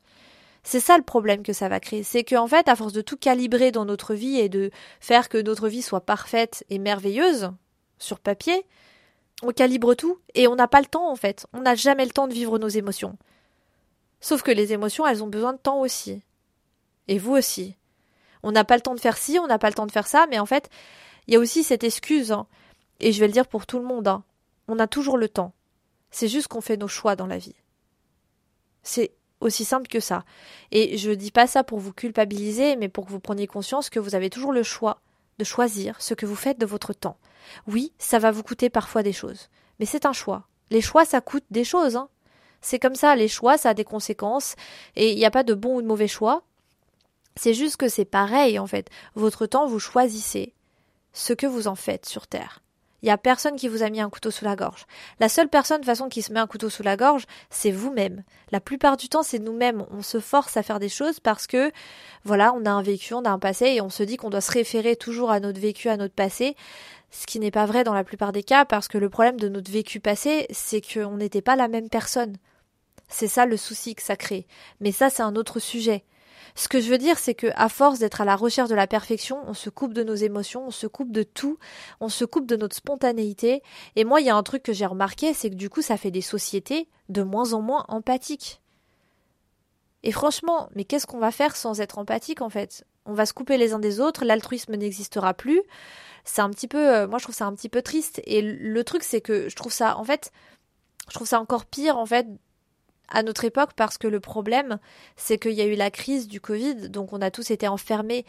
C'est 0.63 0.79
ça 0.79 0.97
le 0.97 1.03
problème 1.03 1.43
que 1.43 1.53
ça 1.53 1.67
va 1.67 1.79
créer. 1.79 2.03
C'est 2.03 2.23
qu'en 2.23 2.47
fait, 2.47 2.67
à 2.69 2.75
force 2.75 2.93
de 2.93 3.01
tout 3.01 3.17
calibrer 3.17 3.71
dans 3.71 3.85
notre 3.85 4.13
vie 4.13 4.37
et 4.39 4.49
de 4.49 4.71
faire 4.99 5.27
que 5.27 5.37
notre 5.37 5.67
vie 5.67 5.81
soit 5.81 6.01
parfaite 6.01 6.63
et 6.69 6.79
merveilleuse, 6.79 7.51
sur 7.99 8.19
papier, 8.19 8.65
on 9.41 9.51
calibre 9.51 9.93
tout 9.93 10.19
et 10.35 10.47
on 10.47 10.55
n'a 10.55 10.67
pas 10.67 10.79
le 10.79 10.87
temps 10.87 11.09
en 11.09 11.15
fait. 11.15 11.47
On 11.53 11.61
n'a 11.61 11.75
jamais 11.75 12.05
le 12.05 12.11
temps 12.11 12.27
de 12.27 12.33
vivre 12.33 12.59
nos 12.59 12.69
émotions. 12.69 13.17
Sauf 14.21 14.41
que 14.41 14.51
les 14.51 14.71
émotions, 14.71 15.05
elles 15.05 15.23
ont 15.23 15.27
besoin 15.27 15.53
de 15.53 15.57
temps 15.57 15.81
aussi. 15.81 16.21
Et 17.09 17.17
vous 17.17 17.33
aussi. 17.33 17.75
On 18.41 18.51
n'a 18.51 18.63
pas 18.63 18.75
le 18.75 18.81
temps 18.81 18.95
de 18.95 18.99
faire 18.99 19.17
ci, 19.17 19.37
on 19.39 19.47
n'a 19.47 19.59
pas 19.59 19.69
le 19.69 19.73
temps 19.73 19.85
de 19.85 19.91
faire 19.91 20.07
ça, 20.07 20.27
mais 20.29 20.39
en 20.39 20.45
fait, 20.45 20.69
il 21.27 21.33
y 21.33 21.37
a 21.37 21.39
aussi 21.39 21.63
cette 21.63 21.83
excuse, 21.83 22.31
hein. 22.31 22.47
et 22.99 23.11
je 23.11 23.19
vais 23.19 23.27
le 23.27 23.33
dire 23.33 23.47
pour 23.47 23.65
tout 23.65 23.79
le 23.79 23.85
monde, 23.85 24.07
hein. 24.07 24.23
on 24.67 24.79
a 24.79 24.87
toujours 24.87 25.17
le 25.17 25.29
temps. 25.29 25.53
C'est 26.11 26.27
juste 26.27 26.47
qu'on 26.47 26.61
fait 26.61 26.77
nos 26.77 26.87
choix 26.87 27.15
dans 27.15 27.25
la 27.25 27.37
vie. 27.37 27.55
C'est 28.81 29.11
aussi 29.43 29.65
simple 29.65 29.87
que 29.87 29.99
ça. 29.99 30.23
Et 30.71 30.97
je 30.97 31.09
ne 31.09 31.15
dis 31.15 31.31
pas 31.31 31.47
ça 31.47 31.63
pour 31.63 31.79
vous 31.79 31.93
culpabiliser, 31.93 32.75
mais 32.75 32.89
pour 32.89 33.05
que 33.05 33.11
vous 33.11 33.19
preniez 33.19 33.47
conscience 33.47 33.89
que 33.89 33.99
vous 33.99 34.15
avez 34.15 34.29
toujours 34.29 34.51
le 34.51 34.63
choix 34.63 34.99
de 35.39 35.43
choisir 35.43 36.01
ce 36.01 36.13
que 36.13 36.25
vous 36.25 36.35
faites 36.35 36.59
de 36.59 36.65
votre 36.65 36.93
temps. 36.93 37.17
Oui, 37.67 37.91
ça 37.97 38.19
va 38.19 38.31
vous 38.31 38.43
coûter 38.43 38.69
parfois 38.69 39.03
des 39.03 39.13
choses, 39.13 39.49
mais 39.79 39.85
c'est 39.85 40.05
un 40.05 40.13
choix. 40.13 40.47
Les 40.69 40.81
choix, 40.81 41.05
ça 41.05 41.21
coûte 41.21 41.45
des 41.51 41.63
choses. 41.63 41.95
Hein. 41.95 42.09
C'est 42.61 42.79
comme 42.79 42.95
ça, 42.95 43.15
les 43.15 43.27
choix, 43.27 43.57
ça 43.57 43.69
a 43.69 43.73
des 43.73 43.83
conséquences, 43.83 44.55
et 44.95 45.11
il 45.11 45.17
n'y 45.17 45.25
a 45.25 45.31
pas 45.31 45.43
de 45.43 45.53
bon 45.53 45.77
ou 45.77 45.81
de 45.81 45.87
mauvais 45.87 46.07
choix. 46.07 46.43
C'est 47.35 47.53
juste 47.53 47.77
que 47.77 47.89
c'est 47.89 48.05
pareil, 48.05 48.59
en 48.59 48.67
fait. 48.67 48.89
Votre 49.15 49.45
temps, 49.45 49.67
vous 49.67 49.79
choisissez 49.79 50.53
ce 51.13 51.33
que 51.33 51.47
vous 51.47 51.67
en 51.67 51.75
faites 51.75 52.05
sur 52.05 52.27
Terre. 52.27 52.61
Il 53.03 53.07
n'y 53.07 53.11
a 53.11 53.17
personne 53.17 53.57
qui 53.57 53.67
vous 53.67 53.83
a 53.83 53.89
mis 53.89 53.99
un 53.99 54.09
couteau 54.09 54.31
sous 54.31 54.45
la 54.45 54.55
gorge. 54.55 54.85
La 55.19 55.27
seule 55.27 55.49
personne, 55.49 55.81
de 55.81 55.85
façon, 55.85 56.07
qui 56.07 56.21
se 56.21 56.31
met 56.31 56.39
un 56.39 56.47
couteau 56.47 56.69
sous 56.69 56.83
la 56.83 56.95
gorge, 56.95 57.25
c'est 57.49 57.69
vous-même. 57.69 58.23
La 58.49 58.61
plupart 58.61 58.95
du 58.95 59.09
temps, 59.09 59.23
c'est 59.23 59.39
nous-mêmes. 59.39 59.85
On 59.91 60.01
se 60.01 60.21
force 60.21 60.55
à 60.55 60.63
faire 60.63 60.79
des 60.79 60.87
choses 60.87 61.19
parce 61.19 61.45
que, 61.45 61.69
voilà, 62.23 62.53
on 62.53 62.65
a 62.65 62.71
un 62.71 62.81
vécu, 62.81 63.13
on 63.13 63.25
a 63.25 63.29
un 63.29 63.39
passé 63.39 63.65
et 63.65 63.81
on 63.81 63.89
se 63.89 64.03
dit 64.03 64.15
qu'on 64.15 64.29
doit 64.29 64.39
se 64.39 64.53
référer 64.53 64.95
toujours 64.95 65.31
à 65.31 65.41
notre 65.41 65.59
vécu, 65.59 65.89
à 65.89 65.97
notre 65.97 66.15
passé. 66.15 66.55
Ce 67.11 67.27
qui 67.27 67.41
n'est 67.41 67.51
pas 67.51 67.65
vrai 67.65 67.83
dans 67.83 67.93
la 67.93 68.05
plupart 68.05 68.31
des 68.31 68.41
cas 68.41 68.63
parce 68.63 68.87
que 68.87 68.97
le 68.97 69.09
problème 69.09 69.37
de 69.37 69.49
notre 69.49 69.69
vécu 69.69 69.99
passé, 69.99 70.47
c'est 70.49 70.79
qu'on 70.81 71.17
n'était 71.17 71.41
pas 71.41 71.57
la 71.57 71.67
même 71.67 71.89
personne. 71.89 72.37
C'est 73.09 73.27
ça 73.27 73.45
le 73.45 73.57
souci 73.57 73.95
que 73.95 74.01
ça 74.01 74.15
crée. 74.15 74.47
Mais 74.79 74.93
ça, 74.93 75.09
c'est 75.09 75.23
un 75.23 75.35
autre 75.35 75.59
sujet. 75.59 76.05
Ce 76.55 76.67
que 76.67 76.79
je 76.79 76.89
veux 76.89 76.97
dire, 76.97 77.17
c'est 77.17 77.33
que 77.33 77.47
à 77.55 77.67
force 77.67 77.99
d'être 77.99 78.21
à 78.21 78.25
la 78.25 78.35
recherche 78.35 78.69
de 78.69 78.75
la 78.75 78.85
perfection, 78.87 79.39
on 79.47 79.53
se 79.53 79.69
coupe 79.69 79.93
de 79.93 80.03
nos 80.03 80.15
émotions, 80.15 80.67
on 80.67 80.71
se 80.71 80.85
coupe 80.85 81.11
de 81.11 81.23
tout, 81.23 81.57
on 81.99 82.09
se 82.09 82.25
coupe 82.25 82.45
de 82.45 82.55
notre 82.55 82.75
spontanéité. 82.75 83.63
Et 83.95 84.03
moi, 84.03 84.21
il 84.21 84.27
y 84.27 84.29
a 84.29 84.35
un 84.35 84.43
truc 84.43 84.61
que 84.61 84.73
j'ai 84.73 84.85
remarqué, 84.85 85.33
c'est 85.33 85.49
que 85.49 85.55
du 85.55 85.69
coup, 85.69 85.81
ça 85.81 85.97
fait 85.97 86.11
des 86.11 86.21
sociétés 86.21 86.87
de 87.09 87.23
moins 87.23 87.53
en 87.53 87.61
moins 87.61 87.85
empathiques. 87.87 88.61
Et 90.03 90.11
franchement, 90.11 90.69
mais 90.75 90.83
qu'est-ce 90.83 91.07
qu'on 91.07 91.19
va 91.19 91.31
faire 91.31 91.55
sans 91.55 91.79
être 91.81 91.97
empathique 91.97 92.41
en 92.41 92.49
fait? 92.49 92.85
On 93.05 93.13
va 93.13 93.25
se 93.25 93.33
couper 93.33 93.57
les 93.57 93.73
uns 93.73 93.79
des 93.79 93.99
autres, 93.99 94.25
l'altruisme 94.25 94.75
n'existera 94.75 95.33
plus. 95.33 95.61
C'est 96.25 96.41
un 96.41 96.49
petit 96.49 96.67
peu, 96.67 96.93
euh, 96.93 97.07
moi 97.07 97.19
je 97.19 97.23
trouve 97.23 97.35
ça 97.35 97.45
un 97.45 97.53
petit 97.53 97.69
peu 97.69 97.81
triste. 97.81 98.21
Et 98.25 98.41
le 98.41 98.83
truc, 98.83 99.03
c'est 99.03 99.21
que 99.21 99.49
je 99.49 99.55
trouve 99.55 99.71
ça, 99.73 99.97
en 99.97 100.03
fait, 100.03 100.31
je 101.09 101.15
trouve 101.15 101.27
ça 101.27 101.39
encore 101.39 101.65
pire 101.65 101.97
en 101.97 102.05
fait 102.05 102.27
à 103.13 103.23
notre 103.23 103.45
époque 103.45 103.71
parce 103.75 103.97
que 103.97 104.07
le 104.07 104.19
problème, 104.19 104.79
c'est 105.15 105.37
qu'il 105.37 105.53
y 105.53 105.61
a 105.61 105.65
eu 105.65 105.75
la 105.75 105.91
crise 105.91 106.27
du 106.27 106.41
Covid, 106.41 106.89
donc 106.89 107.13
on 107.13 107.21
a 107.21 107.31
tous 107.31 107.51
été 107.51 107.67
enfermés. 107.67 108.25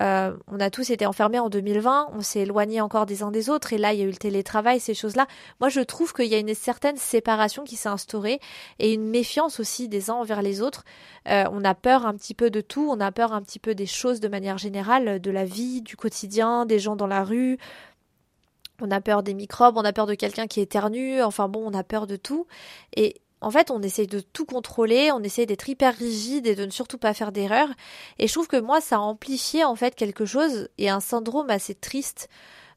Euh, 0.00 0.36
on 0.46 0.60
a 0.60 0.68
tous 0.68 0.90
été 0.90 1.06
enfermés 1.06 1.38
en 1.38 1.48
2020, 1.48 2.10
on 2.12 2.20
s'est 2.20 2.40
éloignés 2.40 2.82
encore 2.82 3.06
des 3.06 3.22
uns 3.22 3.30
des 3.30 3.48
autres, 3.48 3.72
et 3.72 3.78
là 3.78 3.94
il 3.94 4.00
y 4.00 4.02
a 4.02 4.04
eu 4.04 4.10
le 4.10 4.16
télétravail, 4.16 4.78
ces 4.78 4.92
choses-là. 4.92 5.26
Moi 5.58 5.70
je 5.70 5.80
trouve 5.80 6.12
qu'il 6.12 6.26
y 6.26 6.34
a 6.34 6.38
une 6.38 6.54
certaine 6.54 6.98
séparation 6.98 7.64
qui 7.64 7.76
s'est 7.76 7.88
instaurée 7.88 8.40
et 8.78 8.92
une 8.92 9.08
méfiance 9.08 9.58
aussi 9.58 9.88
des 9.88 10.10
uns 10.10 10.14
envers 10.14 10.42
les 10.42 10.60
autres. 10.60 10.84
Euh, 11.28 11.44
on 11.50 11.64
a 11.64 11.74
peur 11.74 12.04
un 12.04 12.14
petit 12.14 12.34
peu 12.34 12.50
de 12.50 12.60
tout, 12.60 12.88
on 12.90 13.00
a 13.00 13.10
peur 13.10 13.32
un 13.32 13.40
petit 13.40 13.58
peu 13.58 13.74
des 13.74 13.86
choses 13.86 14.20
de 14.20 14.28
manière 14.28 14.58
générale, 14.58 15.18
de 15.18 15.30
la 15.30 15.46
vie, 15.46 15.80
du 15.80 15.96
quotidien, 15.96 16.66
des 16.66 16.78
gens 16.78 16.96
dans 16.96 17.06
la 17.06 17.24
rue, 17.24 17.56
on 18.80 18.90
a 18.90 19.00
peur 19.00 19.22
des 19.22 19.34
microbes, 19.34 19.76
on 19.78 19.84
a 19.84 19.92
peur 19.92 20.06
de 20.06 20.14
quelqu'un 20.14 20.46
qui 20.46 20.60
éternue, 20.60 21.22
enfin 21.22 21.48
bon, 21.48 21.62
on 21.64 21.72
a 21.72 21.82
peur 21.82 22.06
de 22.06 22.16
tout. 22.16 22.46
Et 22.94 23.20
en 23.40 23.50
fait, 23.50 23.70
on 23.70 23.82
essaye 23.82 24.06
de 24.06 24.20
tout 24.20 24.46
contrôler, 24.46 25.12
on 25.12 25.22
essaye 25.22 25.46
d'être 25.46 25.68
hyper 25.68 25.94
rigide 25.94 26.46
et 26.46 26.54
de 26.54 26.64
ne 26.64 26.70
surtout 26.70 26.98
pas 26.98 27.14
faire 27.14 27.32
d'erreurs. 27.32 27.68
Et 28.18 28.26
je 28.28 28.32
trouve 28.32 28.48
que 28.48 28.60
moi, 28.60 28.80
ça 28.80 28.96
a 28.96 29.00
amplifié 29.00 29.64
en 29.64 29.76
fait 29.76 29.94
quelque 29.94 30.24
chose 30.24 30.68
et 30.78 30.88
un 30.88 31.00
syndrome 31.00 31.50
assez 31.50 31.74
triste 31.74 32.28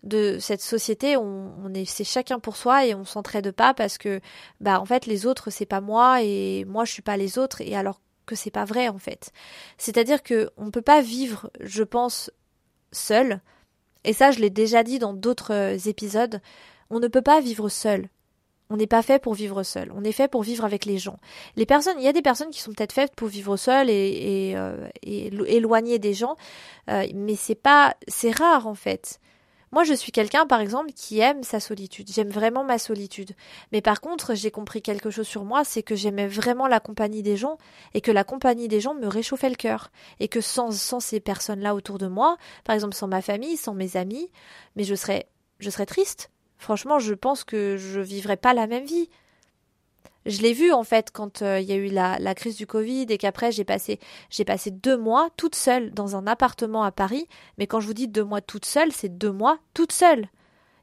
de 0.04 0.38
cette 0.40 0.62
société. 0.62 1.16
On, 1.18 1.54
on 1.64 1.74
est, 1.74 1.86
c'est 1.86 2.04
chacun 2.04 2.40
pour 2.40 2.58
soi 2.58 2.86
et 2.86 2.94
on 2.94 3.06
s'entraide 3.06 3.52
pas 3.52 3.74
parce 3.74 3.98
que, 3.98 4.20
bah, 4.60 4.82
en 4.82 4.86
fait, 4.86 5.06
les 5.06 5.26
autres, 5.26 5.50
c'est 5.50 5.66
pas 5.66 5.82
moi 5.82 6.22
et 6.24 6.66
moi, 6.66 6.84
je 6.86 6.92
suis 6.92 7.02
pas 7.02 7.18
les 7.18 7.38
autres. 7.38 7.62
Et 7.62 7.76
alors 7.76 8.02
que 8.26 8.36
c'est 8.36 8.52
pas 8.52 8.66
vrai, 8.66 8.90
en 8.90 9.00
fait. 9.00 9.32
C'est-à-dire 9.78 10.24
que 10.24 10.50
on 10.58 10.72
peut 10.72 10.82
pas 10.82 11.02
vivre, 11.02 11.50
je 11.62 11.84
pense, 11.84 12.32
seul. 12.92 13.42
Et 14.04 14.14
ça, 14.14 14.32
je 14.32 14.40
l'ai 14.40 14.50
déjà 14.50 14.84
dit 14.84 15.00
dans 15.00 15.14
d'autres 15.14 15.88
épisodes. 15.88 16.42
On 16.90 17.00
ne 17.00 17.08
peut 17.08 17.22
pas 17.22 17.40
vivre 17.40 17.70
seul. 17.70 18.10
On 18.70 18.78
n'est 18.78 18.88
pas 18.88 19.02
fait 19.02 19.20
pour 19.20 19.34
vivre 19.34 19.64
seul. 19.64 19.92
On 19.96 20.04
est 20.04 20.12
fait 20.12 20.28
pour 20.28 20.44
vivre 20.44 20.64
avec 20.64 20.86
les 20.86 21.00
gens. 21.00 21.18
Les 21.56 21.66
personnes, 21.66 21.98
il 21.98 22.04
y 22.04 22.08
a 22.08 22.14
des 22.14 22.22
personnes 22.22 22.52
qui 22.52 22.62
sont 22.62 22.72
peut-être 22.72 22.94
faites 22.94 23.16
pour 23.16 23.28
vivre 23.28 23.58
seul 23.58 23.90
et, 23.90 24.52
et, 24.52 24.58
euh, 24.58 25.98
des 25.98 26.14
gens, 26.14 26.36
euh, 26.90 27.08
mais 27.16 27.36
c'est 27.36 27.56
pas, 27.56 27.96
c'est 28.08 28.32
rare 28.32 28.68
en 28.68 28.76
fait. 28.76 29.20
Moi, 29.72 29.84
je 29.84 29.94
suis 29.94 30.12
quelqu'un, 30.12 30.48
par 30.48 30.62
exemple, 30.62 30.92
qui 30.94 31.20
aime 31.20 31.44
sa 31.44 31.60
solitude. 31.60 32.10
J'aime 32.12 32.30
vraiment 32.30 32.64
ma 32.64 32.80
solitude. 32.80 33.32
Mais 33.72 33.82
par 33.82 34.02
contre, 34.02 34.34
j'ai 34.34 34.50
compris 34.50 34.82
quelque 34.82 35.12
chose 35.12 35.28
sur 35.28 35.46
moi, 35.46 35.64
c'est 35.64 35.84
que 35.84 35.96
j'aimais 35.96 36.28
vraiment 36.28 36.68
la 36.68 36.80
compagnie 36.80 37.22
des 37.22 37.38
gens 37.38 37.58
et 37.94 38.02
que 38.02 38.12
la 38.12 38.24
compagnie 38.24 38.68
des 38.68 38.80
gens 38.80 38.96
me 38.96 39.08
réchauffait 39.08 39.50
le 39.50 39.56
cœur. 39.56 39.92
Et 40.20 40.28
que 40.28 40.42
sans, 40.42 40.72
sans 40.72 41.00
ces 41.00 41.20
personnes-là 41.20 41.76
autour 41.76 42.00
de 42.00 42.08
moi, 42.08 42.38
par 42.64 42.74
exemple, 42.74 42.96
sans 42.96 43.08
ma 43.08 43.22
famille, 43.22 43.58
sans 43.58 43.76
mes 43.76 43.96
amis, 43.96 44.32
mais 44.76 44.84
je 44.84 44.96
serais, 44.96 45.28
je 45.60 45.70
serais 45.70 45.86
triste. 45.86 46.32
Franchement, 46.60 47.00
je 47.00 47.14
pense 47.14 47.44
que 47.44 47.78
je 47.78 48.02
vivrais 48.02 48.38
pas 48.38 48.54
la 48.54 48.68
même 48.68 48.86
vie. 48.86 49.10
Je 50.26 50.42
l'ai 50.42 50.54
vu 50.54 50.72
en 50.74 50.84
fait 50.84 51.10
quand 51.12 51.42
euh, 51.42 51.60
il 51.60 51.68
y 51.68 51.72
a 51.72 51.76
eu 51.76 51.88
la, 51.88 52.20
la, 52.20 52.36
crise 52.36 52.58
du 52.58 52.68
Covid 52.68 53.08
et 53.10 53.18
qu'après 53.18 53.54
j'ai 53.54 53.64
passé 53.64 54.00
j'ai 54.30 54.44
passé 54.44 54.70
deux 54.70 54.98
mois 54.98 55.30
toute 55.38 55.56
seule 55.56 55.92
dans 55.92 56.18
un 56.18 56.28
appartement 56.28 56.84
à 56.84 56.92
Paris. 56.92 57.28
Mais 57.58 57.66
quand 57.66 57.80
je 57.80 57.88
vous 57.88 57.94
dis 57.94 58.10
deux 58.10 58.26
mois 58.26 58.42
toute 58.42 58.66
seule, 58.66 58.92
c'est 58.92 59.18
deux 59.18 59.32
mois 59.32 59.58
toute 59.74 59.94
seule. 59.94 60.28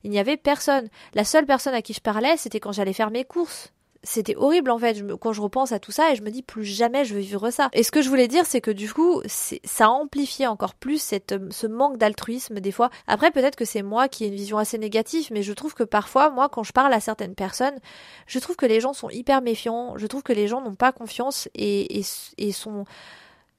Il 0.02 0.10
n'y 0.10 0.18
avait 0.18 0.38
personne. 0.38 0.88
La 1.14 1.24
seule 1.24 1.46
personne 1.46 1.74
à 1.74 1.82
qui 1.82 1.92
je 1.92 2.00
parlais, 2.00 2.36
c'était 2.38 2.60
quand 2.60 2.72
j'allais 2.72 2.94
faire 2.94 3.10
mes 3.10 3.24
courses 3.24 3.72
c'était 4.06 4.36
horrible 4.36 4.70
en 4.70 4.78
fait 4.78 5.02
quand 5.20 5.32
je 5.32 5.40
repense 5.40 5.72
à 5.72 5.78
tout 5.78 5.92
ça 5.92 6.12
et 6.12 6.16
je 6.16 6.22
me 6.22 6.30
dis 6.30 6.42
plus 6.42 6.64
jamais 6.64 7.04
je 7.04 7.14
veux 7.14 7.20
vivre 7.20 7.50
ça. 7.50 7.68
Et 7.72 7.82
ce 7.82 7.90
que 7.90 8.02
je 8.02 8.08
voulais 8.08 8.28
dire 8.28 8.46
c'est 8.46 8.60
que 8.60 8.70
du 8.70 8.92
coup 8.92 9.22
ça 9.26 9.90
amplifie 9.90 10.46
encore 10.46 10.74
plus 10.74 11.12
euh, 11.12 11.38
ce 11.50 11.66
manque 11.66 11.98
d'altruisme 11.98 12.60
des 12.60 12.72
fois. 12.72 12.90
Après 13.06 13.30
peut-être 13.30 13.56
que 13.56 13.64
c'est 13.64 13.82
moi 13.82 14.08
qui 14.08 14.24
ai 14.24 14.28
une 14.28 14.34
vision 14.34 14.58
assez 14.58 14.78
négative 14.78 15.28
mais 15.32 15.42
je 15.42 15.52
trouve 15.52 15.74
que 15.74 15.82
parfois 15.84 16.30
moi 16.30 16.48
quand 16.48 16.62
je 16.62 16.72
parle 16.72 16.92
à 16.92 17.00
certaines 17.00 17.34
personnes 17.34 17.78
je 18.26 18.38
trouve 18.38 18.56
que 18.56 18.66
les 18.66 18.80
gens 18.80 18.92
sont 18.92 19.10
hyper 19.10 19.42
méfiants, 19.42 19.94
je 19.96 20.06
trouve 20.06 20.22
que 20.22 20.32
les 20.32 20.48
gens 20.48 20.60
n'ont 20.60 20.76
pas 20.76 20.92
confiance 20.92 21.48
et, 21.54 22.00
et 22.38 22.52
sont 22.52 22.84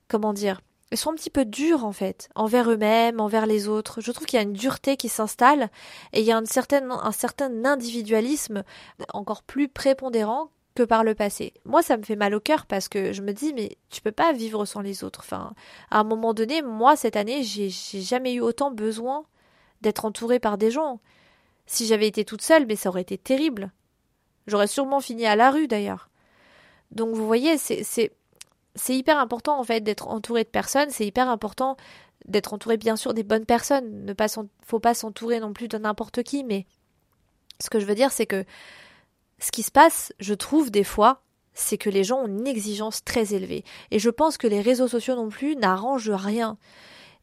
comment 0.07 0.33
dire 0.33 0.61
ils 0.91 0.97
sont 0.97 1.11
un 1.11 1.15
petit 1.15 1.29
peu 1.29 1.45
durs 1.45 1.85
en 1.85 1.91
fait, 1.91 2.29
envers 2.35 2.71
eux-mêmes, 2.71 3.19
envers 3.19 3.45
les 3.45 3.67
autres. 3.67 4.01
Je 4.01 4.11
trouve 4.11 4.25
qu'il 4.25 4.37
y 4.37 4.39
a 4.39 4.43
une 4.43 4.53
dureté 4.53 4.95
qui 4.95 5.09
s'installe 5.09 5.69
et 6.13 6.21
il 6.21 6.25
y 6.25 6.31
a 6.31 6.37
un 6.37 6.45
certain 6.45 7.65
individualisme 7.65 8.63
encore 9.13 9.43
plus 9.43 9.67
prépondérant 9.67 10.49
que 10.75 10.83
par 10.83 11.03
le 11.03 11.15
passé. 11.15 11.53
Moi, 11.65 11.81
ça 11.81 11.97
me 11.97 12.03
fait 12.03 12.15
mal 12.15 12.35
au 12.35 12.39
cœur 12.39 12.67
parce 12.67 12.87
que 12.87 13.11
je 13.11 13.21
me 13.21 13.33
dis, 13.33 13.51
mais 13.53 13.77
tu 13.89 14.01
peux 14.01 14.11
pas 14.11 14.31
vivre 14.31 14.63
sans 14.65 14.81
les 14.81 15.03
autres. 15.03 15.21
Enfin, 15.23 15.53
à 15.89 15.99
un 15.99 16.03
moment 16.03 16.33
donné, 16.33 16.61
moi, 16.61 16.95
cette 16.95 17.15
année, 17.15 17.43
j'ai 17.43 17.69
jamais 17.69 18.33
eu 18.33 18.41
autant 18.41 18.71
besoin 18.71 19.25
d'être 19.81 20.05
entourée 20.05 20.39
par 20.39 20.57
des 20.57 20.71
gens. 20.71 20.99
Si 21.65 21.85
j'avais 21.87 22.07
été 22.07 22.23
toute 22.23 22.43
seule, 22.43 22.65
mais 22.65 22.75
ça 22.75 22.89
aurait 22.89 23.01
été 23.01 23.17
terrible. 23.17 23.71
J'aurais 24.45 24.67
sûrement 24.67 25.01
fini 25.01 25.25
à 25.25 25.35
la 25.35 25.51
rue 25.51 25.67
d'ailleurs. 25.67 26.09
Donc 26.91 27.13
vous 27.13 27.25
voyez, 27.27 27.57
c'est 27.57 28.13
c'est 28.77 28.95
hyper 28.95 29.19
important 29.19 29.59
en 29.59 29.63
fait 29.63 29.81
d'être 29.81 30.07
entouré 30.07 30.43
de 30.43 30.49
personnes, 30.49 30.89
c'est 30.89 31.05
hyper 31.05 31.29
important 31.29 31.77
d'être 32.25 32.53
entouré 32.53 32.77
bien 32.77 32.95
sûr 32.95 33.13
des 33.13 33.23
bonnes 33.23 33.45
personnes, 33.45 34.05
ne 34.05 34.13
pas 34.13 34.27
faut 34.65 34.79
pas 34.79 34.93
s'entourer 34.93 35.39
non 35.39 35.53
plus 35.53 35.67
de 35.67 35.77
n'importe 35.77 36.23
qui, 36.23 36.43
mais 36.43 36.65
ce 37.59 37.69
que 37.69 37.79
je 37.79 37.85
veux 37.85 37.95
dire 37.95 38.11
c'est 38.11 38.25
que 38.25 38.45
ce 39.39 39.51
qui 39.51 39.63
se 39.63 39.71
passe, 39.71 40.13
je 40.19 40.33
trouve 40.33 40.71
des 40.71 40.83
fois, 40.83 41.21
c'est 41.53 41.77
que 41.77 41.89
les 41.89 42.03
gens 42.03 42.21
ont 42.21 42.27
une 42.27 42.47
exigence 42.47 43.03
très 43.03 43.33
élevée. 43.33 43.63
Et 43.91 43.99
je 43.99 44.09
pense 44.09 44.37
que 44.37 44.47
les 44.47 44.61
réseaux 44.61 44.87
sociaux 44.87 45.15
non 45.15 45.29
plus 45.29 45.55
n'arrangent 45.55 46.09
rien. 46.09 46.57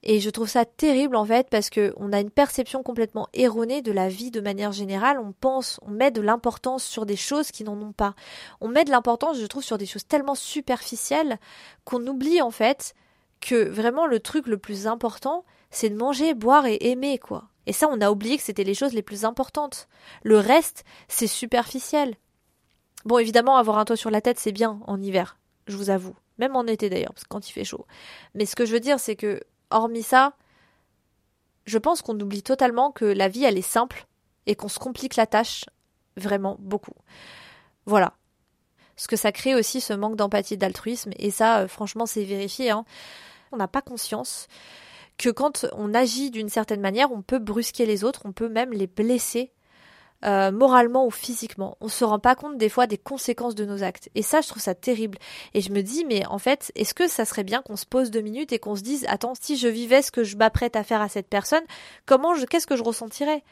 Et 0.07 0.21
je 0.21 0.29
trouve 0.29 0.49
ça 0.49 0.67
terrible 0.67 1.17
en 1.17 1.25
fait 1.25 1.49
parce 1.49 1.71
que 1.71 1.95
on 1.97 2.13
a 2.13 2.21
une 2.21 2.31
perception 2.31 2.83
complètement 2.83 3.27
erronée 3.33 3.81
de 3.81 3.91
la 3.91 4.09
vie 4.09 4.31
de 4.31 4.43
manière 4.43 4.71
générale. 4.71 5.19
On 5.19 5.33
pense, 5.33 5.81
on 5.83 5.91
met 5.91 6.11
de 6.11 6.21
l'importance 6.21 6.85
sur 6.85 7.07
des 7.07 7.17
choses 7.17 7.51
qui 7.51 7.65
n'en 7.65 7.81
ont 7.81 7.93
pas. 7.93 8.15
On 8.61 8.69
met 8.69 8.85
de 8.85 8.91
l'importance, 8.91 9.39
je 9.39 9.47
trouve, 9.47 9.65
sur 9.65 9.79
des 9.79 9.87
choses 9.87 10.07
tellement 10.07 10.35
superficielles 10.35 11.39
qu'on 11.85 12.07
oublie 12.07 12.43
en 12.43 12.51
fait 12.51 12.95
que 13.41 13.67
vraiment 13.69 14.07
le 14.07 14.21
truc 14.21 14.47
le 14.47 14.59
plus 14.59 14.87
important, 14.87 15.45
c'est 15.71 15.89
de 15.89 15.97
manger, 15.97 16.35
boire 16.35 16.67
et 16.67 16.79
aimer 16.83 17.19
quoi. 17.19 17.49
Et 17.67 17.73
ça, 17.73 17.89
on 17.91 18.01
a 18.03 18.11
oublié 18.11 18.37
que 18.37 18.43
c'était 18.43 18.63
les 18.63 18.75
choses 18.75 18.93
les 18.93 19.03
plus 19.03 19.25
importantes. 19.25 19.89
Le 20.23 20.39
reste, 20.39 20.85
c'est 21.09 21.27
superficiel. 21.27 22.15
Bon, 23.07 23.19
évidemment, 23.19 23.57
avoir 23.57 23.79
un 23.79 23.87
toit 23.87 23.97
sur 23.97 24.11
la 24.11 24.21
tête, 24.21 24.39
c'est 24.39 24.53
bien 24.53 24.81
en 24.87 25.01
hiver, 25.01 25.39
je 25.67 25.77
vous 25.77 25.89
avoue. 25.89 26.15
Même 26.39 26.57
en 26.57 26.67
été 26.67 26.91
d'ailleurs, 26.91 27.13
parce 27.15 27.25
que 27.25 27.29
quand 27.29 27.49
il 27.49 27.53
fait 27.53 27.65
chaud. 27.65 27.87
Mais 28.35 28.45
ce 28.45 28.57
que 28.57 28.67
je 28.67 28.73
veux 28.73 28.81
dire, 28.81 28.99
c'est 28.99 29.17
que, 29.17 29.41
hormis 29.75 30.03
ça, 30.03 30.35
je 31.67 31.79
pense 31.79 32.03
qu'on 32.03 32.19
oublie 32.19 32.43
totalement 32.43 32.93
que 32.93 33.05
la 33.05 33.29
vie, 33.29 33.45
elle 33.45 33.59
est 33.59 33.63
simple 33.63 34.07
et 34.47 34.55
qu'on 34.55 34.69
se 34.69 34.79
complique 34.79 35.17
la 35.17 35.27
tâche 35.27 35.65
vraiment 36.17 36.57
beaucoup. 36.59 36.95
Voilà. 37.87 38.15
Ce 38.97 39.09
que 39.09 39.17
ça 39.17 39.33
crée 39.33 39.55
aussi, 39.55 39.81
ce 39.81 39.93
manque 39.93 40.17
d'empathie 40.17 40.57
d'altruisme, 40.57 41.11
et 41.19 41.31
ça, 41.31 41.61
euh, 41.61 41.69
franchement, 41.69 42.07
c'est 42.07 42.25
vérifié. 42.25 42.71
Hein. 42.71 42.85
On 43.51 43.57
n'a 43.57 43.67
pas 43.67 43.83
conscience 43.83 44.47
que 45.19 45.31
quand 45.31 45.67
on 45.73 45.95
agit 45.95 46.31
d'une 46.31 46.49
certaine 46.49 46.81
manière, 46.81 47.13
on 47.13 47.23
peut 47.23 47.39
brusquer 47.39 47.87
les 47.87 48.05
autres, 48.05 48.23
on 48.25 48.33
peut 48.33 48.49
même 48.49 48.73
les 48.73 48.87
blesser 48.87 49.53
euh, 50.25 50.51
moralement 50.51 51.07
ou 51.07 51.11
physiquement. 51.11 51.77
On 51.81 51.89
se 51.89 52.05
rend 52.05 52.19
pas 52.19 52.35
compte 52.35 52.57
des 52.57 52.69
fois 52.69 52.87
des 52.87 52.99
conséquences 52.99 53.55
de 53.55 53.65
nos 53.65 53.83
actes. 53.83 54.09
Et 54.15 54.23
ça, 54.23 54.41
je 54.41 54.49
trouve 54.49 54.63
ça 54.63 54.75
terrible. 54.75 55.19
Et 55.53 55.61
je 55.61 55.71
me 55.71 55.83
dis, 55.83 56.05
mais 56.05 56.27
en 56.27 56.39
fait, 56.39 56.73
est-ce 56.75 56.95
que 56.95 57.09
ça 57.09 57.25
serait 57.25 57.45
bien 57.45 57.63
qu'on 57.63 57.77
se 57.77 57.87
pose 57.87 58.11
deux 58.11 58.21
minutes 58.21 58.53
et 58.53 58.59
qu'on 58.59 58.77
se 58.77 58.83
dise, 58.83 59.05
attends, 59.09 59.35
si 59.41 59.57
je 59.57 59.69
vivais 59.69 60.03
ce 60.03 60.11
que 60.11 60.25
je 60.25 60.37
m'apprête 60.37 60.77
à 60.77 60.85
faire 60.85 61.01
à 61.01 61.09
cette 61.09 61.29
personne, 61.29 61.65
comment 62.07 62.35
je, 62.35 62.47
qu'est-ce 62.47 62.67
que 62.67 62.77
je 62.77 62.83
ressentirais? 62.83 63.43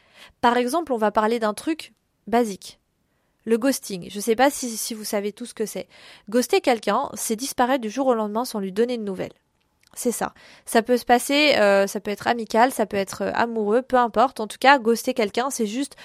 Par 0.40 0.56
exemple, 0.56 0.92
on 0.92 0.98
va 0.98 1.10
parler 1.10 1.38
d'un 1.38 1.54
truc 1.54 1.92
basique. 2.26 2.78
Le 3.44 3.58
ghosting. 3.58 4.08
Je 4.08 4.20
sais 4.20 4.36
pas 4.36 4.50
si, 4.50 4.76
si 4.76 4.94
vous 4.94 5.04
savez 5.04 5.32
tout 5.32 5.46
ce 5.46 5.54
que 5.54 5.66
c'est. 5.66 5.88
Ghoster 6.28 6.60
quelqu'un, 6.60 7.10
c'est 7.14 7.36
disparaître 7.36 7.82
du 7.82 7.90
jour 7.90 8.06
au 8.06 8.14
lendemain 8.14 8.44
sans 8.44 8.60
lui 8.60 8.72
donner 8.72 8.98
de 8.98 9.02
nouvelles. 9.02 9.32
C'est 9.94 10.12
ça. 10.12 10.32
Ça 10.64 10.82
peut 10.82 10.96
se 10.96 11.04
passer, 11.04 11.54
euh, 11.56 11.86
ça 11.86 12.00
peut 12.00 12.10
être 12.10 12.26
amical, 12.26 12.72
ça 12.72 12.86
peut 12.86 12.96
être 12.96 13.22
euh, 13.22 13.32
amoureux, 13.34 13.82
peu 13.82 13.96
importe. 13.96 14.40
En 14.40 14.46
tout 14.46 14.56
cas, 14.58 14.78
ghoster 14.78 15.12
quelqu'un, 15.12 15.50
c'est 15.50 15.66
juste 15.66 15.96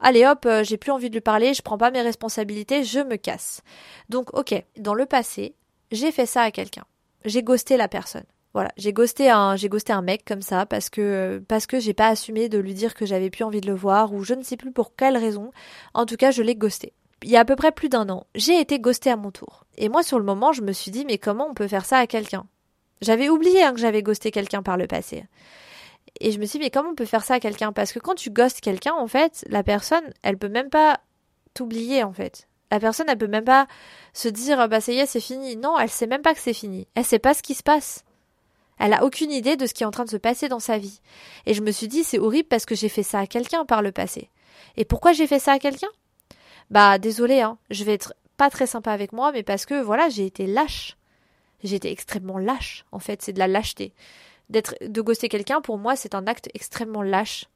Allez 0.00 0.26
hop, 0.26 0.46
euh, 0.46 0.62
j'ai 0.62 0.76
plus 0.76 0.92
envie 0.92 1.08
de 1.08 1.14
lui 1.14 1.20
parler, 1.20 1.54
je 1.54 1.62
prends 1.62 1.78
pas 1.78 1.90
mes 1.90 2.02
responsabilités, 2.02 2.84
je 2.84 3.00
me 3.00 3.16
casse. 3.16 3.62
Donc 4.08 4.32
ok, 4.36 4.54
dans 4.76 4.94
le 4.94 5.06
passé, 5.06 5.54
j'ai 5.90 6.12
fait 6.12 6.26
ça 6.26 6.42
à 6.42 6.50
quelqu'un. 6.50 6.84
J'ai 7.24 7.42
ghosté 7.42 7.76
la 7.76 7.88
personne. 7.88 8.24
Voilà, 8.54 8.70
j'ai 8.76 8.92
ghosté 8.92 9.28
un 9.30 9.56
ghosté 9.56 9.92
un 9.92 10.02
mec 10.02 10.24
comme 10.24 10.42
ça 10.42 10.66
parce 10.66 10.88
que 10.88 11.42
parce 11.48 11.66
que 11.66 11.80
j'ai 11.80 11.92
pas 11.94 12.08
assumé 12.08 12.48
de 12.48 12.58
lui 12.58 12.74
dire 12.74 12.94
que 12.94 13.06
j'avais 13.06 13.30
plus 13.30 13.44
envie 13.44 13.60
de 13.60 13.66
le 13.66 13.74
voir 13.74 14.12
ou 14.12 14.24
je 14.24 14.34
ne 14.34 14.42
sais 14.42 14.56
plus 14.56 14.72
pour 14.72 14.96
quelle 14.96 15.16
raison. 15.16 15.50
En 15.94 16.06
tout 16.06 16.16
cas, 16.16 16.30
je 16.30 16.42
l'ai 16.42 16.54
ghosté. 16.54 16.92
Il 17.22 17.30
y 17.30 17.36
a 17.36 17.40
à 17.40 17.44
peu 17.44 17.56
près 17.56 17.72
plus 17.72 17.88
d'un 17.88 18.08
an, 18.08 18.26
j'ai 18.34 18.60
été 18.60 18.78
ghosté 18.78 19.10
à 19.10 19.16
mon 19.16 19.32
tour. 19.32 19.64
Et 19.76 19.88
moi 19.88 20.02
sur 20.02 20.18
le 20.18 20.24
moment, 20.24 20.52
je 20.52 20.62
me 20.62 20.72
suis 20.72 20.90
dit 20.90 21.04
mais 21.04 21.18
comment 21.18 21.48
on 21.50 21.54
peut 21.54 21.68
faire 21.68 21.84
ça 21.84 21.98
à 21.98 22.06
quelqu'un? 22.06 22.46
J'avais 23.00 23.28
oublié 23.28 23.62
hein, 23.62 23.72
que 23.74 23.80
j'avais 23.80 24.02
ghosté 24.02 24.30
quelqu'un 24.30 24.62
par 24.62 24.76
le 24.76 24.86
passé. 24.86 25.24
Et 26.20 26.32
je 26.32 26.38
me 26.38 26.46
suis 26.46 26.58
dit, 26.58 26.64
mais 26.64 26.70
comment 26.70 26.90
on 26.90 26.94
peut 26.94 27.04
faire 27.04 27.24
ça 27.24 27.34
à 27.34 27.40
quelqu'un? 27.40 27.72
Parce 27.72 27.92
que 27.92 27.98
quand 27.98 28.14
tu 28.14 28.30
ghostes 28.30 28.60
quelqu'un, 28.60 28.94
en 28.94 29.06
fait, 29.06 29.44
la 29.48 29.62
personne, 29.62 30.04
elle 30.22 30.38
peut 30.38 30.48
même 30.48 30.70
pas 30.70 31.00
t'oublier, 31.54 32.02
en 32.04 32.12
fait. 32.12 32.48
La 32.70 32.80
personne, 32.80 33.06
elle 33.08 33.18
peut 33.18 33.28
même 33.28 33.44
pas 33.44 33.66
se 34.12 34.28
dire, 34.28 34.68
bah 34.68 34.80
ça 34.80 34.92
y 34.92 34.98
est, 34.98 35.06
c'est 35.06 35.20
fini. 35.20 35.56
Non, 35.56 35.78
elle 35.78 35.88
sait 35.88 36.06
même 36.06 36.22
pas 36.22 36.34
que 36.34 36.40
c'est 36.40 36.52
fini. 36.52 36.86
Elle 36.94 37.04
sait 37.04 37.18
pas 37.18 37.34
ce 37.34 37.42
qui 37.42 37.54
se 37.54 37.62
passe. 37.62 38.04
Elle 38.78 38.92
a 38.92 39.04
aucune 39.04 39.32
idée 39.32 39.56
de 39.56 39.66
ce 39.66 39.74
qui 39.74 39.82
est 39.82 39.86
en 39.86 39.90
train 39.90 40.04
de 40.04 40.10
se 40.10 40.16
passer 40.16 40.48
dans 40.48 40.60
sa 40.60 40.78
vie. 40.78 41.00
Et 41.46 41.54
je 41.54 41.62
me 41.62 41.72
suis 41.72 41.88
dit, 41.88 42.04
c'est 42.04 42.18
horrible 42.18 42.48
parce 42.48 42.66
que 42.66 42.74
j'ai 42.74 42.88
fait 42.88 43.02
ça 43.02 43.20
à 43.20 43.26
quelqu'un 43.26 43.64
par 43.64 43.82
le 43.82 43.90
passé. 43.90 44.30
Et 44.76 44.84
pourquoi 44.84 45.12
j'ai 45.12 45.26
fait 45.26 45.38
ça 45.38 45.52
à 45.52 45.58
quelqu'un? 45.58 45.88
Bah, 46.70 46.98
désolé, 46.98 47.40
hein. 47.40 47.58
Je 47.70 47.84
vais 47.84 47.94
être 47.94 48.14
pas 48.36 48.50
très 48.50 48.66
sympa 48.66 48.92
avec 48.92 49.12
moi, 49.12 49.32
mais 49.32 49.42
parce 49.42 49.66
que, 49.66 49.80
voilà, 49.80 50.08
j'ai 50.10 50.26
été 50.26 50.46
lâche. 50.46 50.96
J'ai 51.64 51.76
été 51.76 51.90
extrêmement 51.90 52.38
lâche. 52.38 52.84
En 52.92 52.98
fait, 52.98 53.22
c'est 53.22 53.32
de 53.32 53.38
la 53.38 53.48
lâcheté 53.48 53.94
d'être 54.50 54.74
de 54.80 55.00
ghoster 55.00 55.28
quelqu'un 55.28 55.60
pour 55.60 55.78
moi 55.78 55.96
c'est 55.96 56.14
un 56.14 56.26
acte 56.26 56.48
extrêmement 56.54 57.02
lâche 57.02 57.46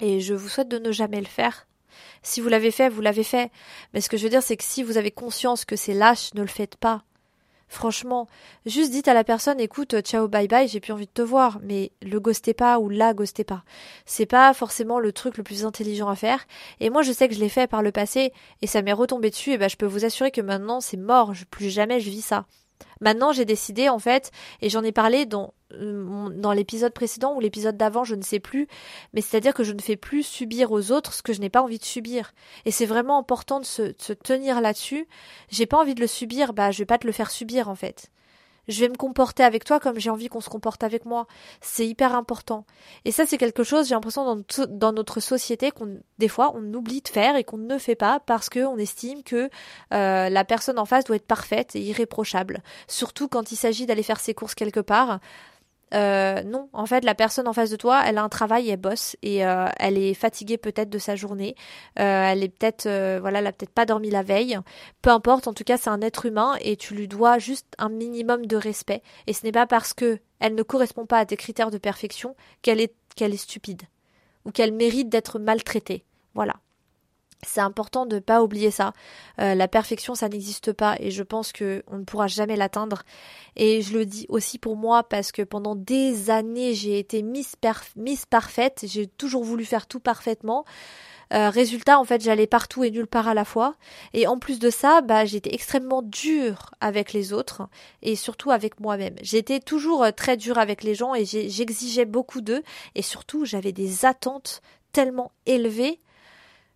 et 0.00 0.20
je 0.20 0.34
vous 0.34 0.48
souhaite 0.48 0.68
de 0.68 0.78
ne 0.78 0.92
jamais 0.92 1.20
le 1.20 1.26
faire. 1.26 1.66
Si 2.22 2.40
vous 2.40 2.48
l'avez 2.48 2.70
fait, 2.70 2.88
vous 2.88 3.00
l'avez 3.00 3.24
fait. 3.24 3.50
Mais 3.92 4.00
ce 4.00 4.08
que 4.08 4.16
je 4.16 4.24
veux 4.24 4.30
dire, 4.30 4.42
c'est 4.42 4.56
que 4.56 4.64
si 4.64 4.82
vous 4.82 4.98
avez 4.98 5.10
conscience 5.10 5.64
que 5.64 5.76
c'est 5.76 5.94
lâche, 5.94 6.34
ne 6.34 6.42
le 6.42 6.48
faites 6.48 6.76
pas. 6.76 7.02
Franchement, 7.70 8.28
juste 8.64 8.92
dites 8.92 9.08
à 9.08 9.14
la 9.14 9.24
personne, 9.24 9.60
écoute, 9.60 10.00
ciao, 10.00 10.26
bye 10.26 10.48
bye, 10.48 10.68
j'ai 10.68 10.80
plus 10.80 10.92
envie 10.92 11.04
de 11.04 11.10
te 11.12 11.20
voir, 11.20 11.58
mais 11.62 11.92
le 12.00 12.18
ghostez 12.18 12.54
pas 12.54 12.78
ou 12.78 12.88
la 12.88 13.12
ghostez 13.12 13.44
pas. 13.44 13.62
C'est 14.06 14.24
pas 14.24 14.54
forcément 14.54 14.98
le 14.98 15.12
truc 15.12 15.36
le 15.36 15.42
plus 15.42 15.66
intelligent 15.66 16.08
à 16.08 16.16
faire. 16.16 16.46
Et 16.80 16.88
moi, 16.88 17.02
je 17.02 17.12
sais 17.12 17.28
que 17.28 17.34
je 17.34 17.40
l'ai 17.40 17.50
fait 17.50 17.66
par 17.66 17.82
le 17.82 17.92
passé 17.92 18.32
et 18.62 18.66
ça 18.66 18.80
m'est 18.80 18.94
retombé 18.94 19.28
dessus. 19.28 19.52
Et 19.52 19.58
ben, 19.58 19.68
je 19.68 19.76
peux 19.76 19.86
vous 19.86 20.06
assurer 20.06 20.30
que 20.30 20.40
maintenant, 20.40 20.80
c'est 20.80 20.96
mort. 20.96 21.34
Plus 21.50 21.68
jamais 21.68 22.00
je 22.00 22.08
vis 22.08 22.22
ça. 22.22 22.46
Maintenant, 23.00 23.32
j'ai 23.32 23.44
décidé, 23.44 23.88
en 23.88 23.98
fait, 23.98 24.30
et 24.60 24.68
j'en 24.68 24.82
ai 24.82 24.92
parlé 24.92 25.26
dans, 25.26 25.54
euh, 25.72 26.28
dans 26.30 26.52
l'épisode 26.52 26.92
précédent 26.92 27.34
ou 27.34 27.40
l'épisode 27.40 27.76
d'avant, 27.76 28.04
je 28.04 28.14
ne 28.14 28.22
sais 28.22 28.40
plus, 28.40 28.68
mais 29.12 29.20
c'est-à-dire 29.20 29.54
que 29.54 29.64
je 29.64 29.72
ne 29.72 29.80
fais 29.80 29.96
plus 29.96 30.22
subir 30.22 30.72
aux 30.72 30.92
autres 30.92 31.12
ce 31.12 31.22
que 31.22 31.32
je 31.32 31.40
n'ai 31.40 31.50
pas 31.50 31.62
envie 31.62 31.78
de 31.78 31.84
subir. 31.84 32.32
Et 32.64 32.70
c'est 32.70 32.86
vraiment 32.86 33.18
important 33.18 33.60
de 33.60 33.64
se, 33.64 33.82
de 33.82 33.94
se 33.98 34.12
tenir 34.12 34.60
là-dessus. 34.60 35.06
J'ai 35.50 35.66
pas 35.66 35.78
envie 35.78 35.94
de 35.94 36.00
le 36.00 36.06
subir, 36.06 36.52
bah, 36.52 36.70
je 36.70 36.78
vais 36.78 36.86
pas 36.86 36.98
te 36.98 37.06
le 37.06 37.12
faire 37.12 37.30
subir, 37.30 37.68
en 37.68 37.74
fait 37.74 38.10
je 38.68 38.80
vais 38.80 38.88
me 38.88 38.96
comporter 38.96 39.42
avec 39.42 39.64
toi 39.64 39.80
comme 39.80 39.98
j'ai 39.98 40.10
envie 40.10 40.28
qu'on 40.28 40.40
se 40.40 40.50
comporte 40.50 40.84
avec 40.84 41.04
moi. 41.04 41.26
C'est 41.60 41.86
hyper 41.86 42.14
important. 42.14 42.64
Et 43.04 43.12
ça, 43.12 43.24
c'est 43.26 43.38
quelque 43.38 43.64
chose, 43.64 43.88
j'ai 43.88 43.94
l'impression, 43.94 44.24
dans, 44.24 44.66
dans, 44.68 44.92
notre 44.92 45.20
société, 45.20 45.70
qu'on 45.70 45.98
des 46.18 46.28
fois, 46.28 46.52
on 46.54 46.74
oublie 46.74 47.00
de 47.00 47.08
faire 47.08 47.36
et 47.36 47.44
qu'on 47.44 47.58
ne 47.58 47.78
fait 47.78 47.94
pas 47.94 48.20
parce 48.20 48.48
qu'on 48.48 48.76
estime 48.76 49.22
que 49.22 49.48
euh, 49.94 50.28
la 50.28 50.44
personne 50.44 50.78
en 50.78 50.84
face 50.84 51.04
doit 51.04 51.16
être 51.16 51.26
parfaite 51.26 51.74
et 51.76 51.80
irréprochable. 51.80 52.62
Surtout 52.86 53.28
quand 53.28 53.52
il 53.52 53.56
s'agit 53.56 53.86
d'aller 53.86 54.02
faire 54.02 54.20
ses 54.20 54.34
courses 54.34 54.54
quelque 54.54 54.80
part. 54.80 55.20
Euh, 55.94 56.42
non, 56.42 56.68
en 56.72 56.86
fait, 56.86 57.04
la 57.04 57.14
personne 57.14 57.48
en 57.48 57.52
face 57.52 57.70
de 57.70 57.76
toi, 57.76 58.02
elle 58.04 58.18
a 58.18 58.22
un 58.22 58.28
travail, 58.28 58.68
elle 58.68 58.78
bosse 58.78 59.16
et 59.22 59.44
euh, 59.46 59.66
elle 59.78 59.98
est 59.98 60.14
fatiguée 60.14 60.58
peut-être 60.58 60.90
de 60.90 60.98
sa 60.98 61.16
journée. 61.16 61.54
Euh, 61.98 62.24
elle 62.30 62.42
est 62.42 62.48
peut-être, 62.48 62.88
voilà, 63.20 63.38
elle 63.38 63.46
a 63.46 63.52
peut-être 63.52 63.72
pas 63.72 63.86
dormi 63.86 64.10
la 64.10 64.22
veille. 64.22 64.58
Peu 65.02 65.10
importe, 65.10 65.48
en 65.48 65.54
tout 65.54 65.64
cas, 65.64 65.76
c'est 65.76 65.90
un 65.90 66.00
être 66.00 66.26
humain 66.26 66.56
et 66.60 66.76
tu 66.76 66.94
lui 66.94 67.08
dois 67.08 67.38
juste 67.38 67.66
un 67.78 67.88
minimum 67.88 68.46
de 68.46 68.56
respect. 68.56 69.02
Et 69.26 69.32
ce 69.32 69.44
n'est 69.44 69.52
pas 69.52 69.66
parce 69.66 69.94
que 69.94 70.18
elle 70.40 70.54
ne 70.54 70.62
correspond 70.62 71.06
pas 71.06 71.18
à 71.18 71.26
tes 71.26 71.36
critères 71.36 71.70
de 71.70 71.78
perfection 71.78 72.36
qu'elle 72.62 72.80
est 72.80 72.94
qu'elle 73.16 73.34
est 73.34 73.38
stupide 73.38 73.82
ou 74.44 74.52
qu'elle 74.52 74.72
mérite 74.72 75.08
d'être 75.08 75.38
maltraitée. 75.38 76.04
Voilà. 76.34 76.54
C'est 77.46 77.60
important 77.60 78.04
de 78.04 78.16
ne 78.16 78.20
pas 78.20 78.42
oublier 78.42 78.72
ça. 78.72 78.92
Euh, 79.40 79.54
la 79.54 79.68
perfection, 79.68 80.16
ça 80.16 80.28
n'existe 80.28 80.72
pas 80.72 80.96
et 80.98 81.12
je 81.12 81.22
pense 81.22 81.52
que 81.52 81.84
on 81.86 81.98
ne 81.98 82.04
pourra 82.04 82.26
jamais 82.26 82.56
l'atteindre. 82.56 83.02
Et 83.54 83.80
je 83.80 83.96
le 83.96 84.06
dis 84.06 84.26
aussi 84.28 84.58
pour 84.58 84.76
moi 84.76 85.04
parce 85.04 85.30
que 85.30 85.42
pendant 85.42 85.76
des 85.76 86.30
années, 86.30 86.74
j'ai 86.74 86.98
été 86.98 87.22
miss, 87.22 87.54
parfaite. 88.28 88.84
J'ai 88.88 89.06
toujours 89.06 89.44
voulu 89.44 89.64
faire 89.64 89.86
tout 89.86 90.00
parfaitement. 90.00 90.64
Euh, 91.32 91.50
résultat, 91.50 92.00
en 92.00 92.04
fait, 92.04 92.22
j'allais 92.22 92.46
partout 92.46 92.82
et 92.82 92.90
nulle 92.90 93.06
part 93.06 93.28
à 93.28 93.34
la 93.34 93.44
fois. 93.44 93.74
Et 94.14 94.26
en 94.26 94.38
plus 94.38 94.58
de 94.58 94.70
ça, 94.70 95.00
bah, 95.02 95.24
j'étais 95.24 95.54
extrêmement 95.54 96.02
dure 96.02 96.70
avec 96.80 97.12
les 97.12 97.32
autres 97.32 97.68
et 98.02 98.16
surtout 98.16 98.50
avec 98.50 98.80
moi-même. 98.80 99.14
J'étais 99.22 99.60
toujours 99.60 100.02
euh, 100.02 100.10
très 100.10 100.36
dure 100.36 100.58
avec 100.58 100.82
les 100.82 100.96
gens 100.96 101.14
et 101.14 101.24
j'exigeais 101.24 102.06
beaucoup 102.06 102.40
d'eux. 102.40 102.62
Et 102.96 103.02
surtout, 103.02 103.44
j'avais 103.44 103.72
des 103.72 104.06
attentes 104.06 104.60
tellement 104.92 105.30
élevées 105.46 106.00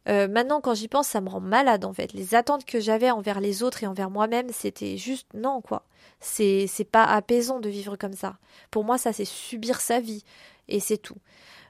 euh, 0.08 0.28
maintenant, 0.28 0.60
quand 0.60 0.74
j'y 0.74 0.88
pense, 0.88 1.08
ça 1.08 1.20
me 1.20 1.28
rend 1.28 1.40
malade 1.40 1.84
en 1.84 1.92
fait. 1.92 2.12
Les 2.12 2.34
attentes 2.34 2.64
que 2.64 2.80
j'avais 2.80 3.10
envers 3.10 3.40
les 3.40 3.62
autres 3.62 3.84
et 3.84 3.86
envers 3.86 4.10
moi-même, 4.10 4.48
c'était 4.52 4.96
juste 4.96 5.28
non 5.34 5.60
quoi. 5.60 5.84
C'est 6.20 6.66
c'est 6.66 6.84
pas 6.84 7.04
apaisant 7.04 7.60
de 7.60 7.68
vivre 7.68 7.96
comme 7.96 8.14
ça. 8.14 8.38
Pour 8.70 8.84
moi, 8.84 8.98
ça 8.98 9.12
c'est 9.12 9.24
subir 9.24 9.80
sa 9.80 10.00
vie 10.00 10.24
et 10.68 10.80
c'est 10.80 10.98
tout. 10.98 11.18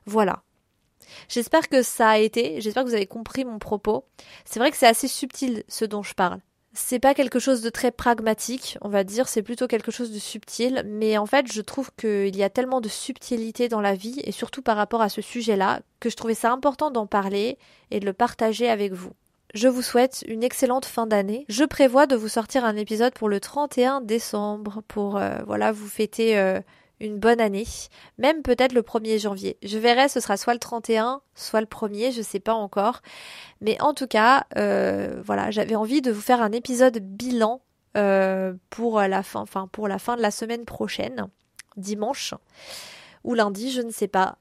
Voilà. 0.07 0.43
J'espère 1.29 1.69
que 1.69 1.83
ça 1.83 2.11
a 2.11 2.19
été. 2.19 2.61
J'espère 2.61 2.85
que 2.85 2.89
vous 2.89 2.95
avez 2.95 3.07
compris 3.07 3.45
mon 3.45 3.59
propos. 3.59 4.05
C'est 4.45 4.61
vrai 4.61 4.71
que 4.71 4.77
c'est 4.77 4.87
assez 4.87 5.09
subtil 5.09 5.65
ce 5.69 5.85
dont 5.85 6.03
je 6.03 6.15
parle 6.15 6.41
c'est 6.75 6.99
pas 6.99 7.15
quelque 7.15 7.39
chose 7.39 7.61
de 7.61 7.71
très 7.71 7.91
pragmatique, 7.91 8.79
on 8.81 8.89
va 8.89 9.05
dire, 9.05 9.29
c'est 9.29 9.43
plutôt 9.43 9.67
quelque 9.67 9.91
chose 9.91 10.11
de 10.11 10.19
subtil, 10.19 10.83
mais 10.87 11.19
en 11.19 11.27
fait, 11.27 11.53
je 11.53 11.61
trouve 11.61 11.91
qu'il 11.99 12.35
y 12.37 12.43
a 12.43 12.51
tellement 12.51 12.81
de 12.81 12.89
subtilité 12.89 13.69
dans 13.69 13.81
la 13.81 13.95
vie, 13.95 14.21
et 14.25 14.33
surtout 14.33 14.63
par 14.63 14.77
rapport 14.77 15.03
à 15.03 15.09
ce 15.09 15.21
sujet-là, 15.21 15.81
que 16.01 16.09
je 16.09 16.17
trouvais 16.17 16.35
ça 16.35 16.51
important 16.51 16.91
d'en 16.91 17.07
parler 17.07 17.59
et 17.91 18.01
de 18.01 18.07
le 18.07 18.13
partager 18.13 18.69
avec 18.69 18.93
vous. 18.93 19.13
Je 19.55 19.69
vous 19.69 19.83
souhaite 19.83 20.25
une 20.29 20.43
excellente 20.43 20.87
fin 20.87 21.07
d'année. 21.07 21.45
Je 21.51 21.65
prévois 21.65 22.07
de 22.07 22.17
vous 22.17 22.29
sortir 22.29 22.65
un 22.65 22.77
épisode 22.77 23.13
pour 23.13 23.29
le 23.29 23.39
31 23.39 24.01
décembre, 24.01 24.83
pour 24.89 25.19
euh, 25.19 25.43
voilà 25.47 25.73
vous 25.73 25.89
fêter 25.89 26.39
euh, 26.39 26.61
une 27.03 27.19
bonne 27.19 27.41
année, 27.41 27.67
même 28.19 28.43
peut-être 28.43 28.73
le 28.73 28.83
1er 28.83 29.19
janvier. 29.21 29.59
Je 29.63 29.79
verrai, 29.79 30.09
ce 30.09 30.21
sera 30.21 30.37
soit 30.37 30.55
le 30.55 30.61
31, 30.61 31.21
soit 31.35 31.61
le 31.61 31.67
1er, 31.67 32.13
je 32.13 32.23
sais 32.23 32.41
pas 32.41 32.55
encore. 32.55 33.03
Mais 33.61 33.81
en 33.81 33.93
tout 33.93 34.07
cas, 34.07 34.47
euh, 34.57 35.21
voilà, 35.25 35.51
j'avais 35.51 35.75
envie 35.75 36.01
de 36.01 36.13
vous 36.13 36.21
faire 36.21 36.41
un 36.41 36.53
épisode 36.53 36.99
bilan 36.99 37.61
euh, 37.97 38.55
pour 38.71 39.01
la 39.01 39.23
fin, 39.23 39.41
enfin 39.41 39.69
pour 39.71 39.89
la 39.89 39.99
fin 39.99 40.17
de 40.17 40.23
la 40.23 40.31
semaine 40.31 40.65
prochaine, 40.65 41.29
dimanche. 41.77 42.35
ou 43.25 43.35
lundi, 43.35 43.71
je 43.71 43.83
ne 43.83 43.91
sais 43.91 44.09
pas. 44.09 44.39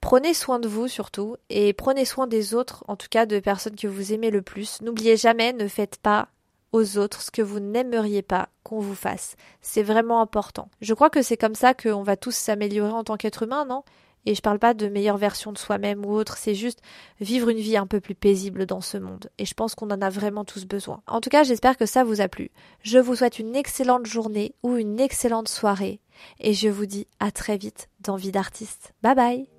Prenez 0.00 0.34
soin 0.34 0.60
de 0.60 0.68
vous 0.68 0.86
surtout 0.86 1.36
et 1.48 1.72
prenez 1.72 2.04
soin 2.04 2.26
des 2.26 2.54
autres, 2.54 2.84
en 2.86 2.96
tout 2.96 3.08
cas 3.10 3.26
de 3.26 3.40
personnes 3.40 3.74
que 3.74 3.88
vous 3.88 4.12
aimez 4.12 4.30
le 4.30 4.42
plus. 4.42 4.80
N'oubliez 4.82 5.16
jamais, 5.16 5.52
ne 5.52 5.66
faites 5.66 5.96
pas 5.96 6.28
aux 6.72 6.98
autres 6.98 7.22
ce 7.22 7.30
que 7.30 7.42
vous 7.42 7.60
n'aimeriez 7.60 8.22
pas 8.22 8.48
qu'on 8.62 8.80
vous 8.80 8.94
fasse. 8.94 9.36
C'est 9.60 9.82
vraiment 9.82 10.20
important. 10.20 10.68
Je 10.80 10.94
crois 10.94 11.10
que 11.10 11.22
c'est 11.22 11.36
comme 11.36 11.54
ça 11.54 11.74
qu'on 11.74 12.02
va 12.02 12.16
tous 12.16 12.34
s'améliorer 12.34 12.92
en 12.92 13.04
tant 13.04 13.16
qu'être 13.16 13.42
humain, 13.44 13.64
non? 13.64 13.82
Et 14.26 14.34
je 14.34 14.42
parle 14.42 14.58
pas 14.58 14.74
de 14.74 14.88
meilleure 14.88 15.18
version 15.18 15.52
de 15.52 15.58
soi-même 15.58 16.04
ou 16.04 16.12
autre, 16.12 16.36
c'est 16.36 16.56
juste 16.56 16.80
vivre 17.20 17.48
une 17.48 17.58
vie 17.58 17.76
un 17.76 17.86
peu 17.86 18.00
plus 18.00 18.16
paisible 18.16 18.66
dans 18.66 18.80
ce 18.80 18.98
monde. 18.98 19.30
Et 19.38 19.46
je 19.46 19.54
pense 19.54 19.76
qu'on 19.76 19.90
en 19.92 20.02
a 20.02 20.10
vraiment 20.10 20.44
tous 20.44 20.66
besoin. 20.66 21.00
En 21.06 21.20
tout 21.20 21.30
cas, 21.30 21.44
j'espère 21.44 21.76
que 21.76 21.86
ça 21.86 22.02
vous 22.02 22.20
a 22.20 22.26
plu. 22.26 22.50
Je 22.82 22.98
vous 22.98 23.14
souhaite 23.14 23.38
une 23.38 23.54
excellente 23.54 24.06
journée 24.06 24.54
ou 24.64 24.74
une 24.74 24.98
excellente 24.98 25.48
soirée. 25.48 26.00
Et 26.40 26.54
je 26.54 26.68
vous 26.68 26.86
dis 26.86 27.06
à 27.20 27.30
très 27.30 27.56
vite 27.56 27.88
dans 28.00 28.16
d'artiste. 28.18 28.94
Bye 29.02 29.14
bye 29.14 29.55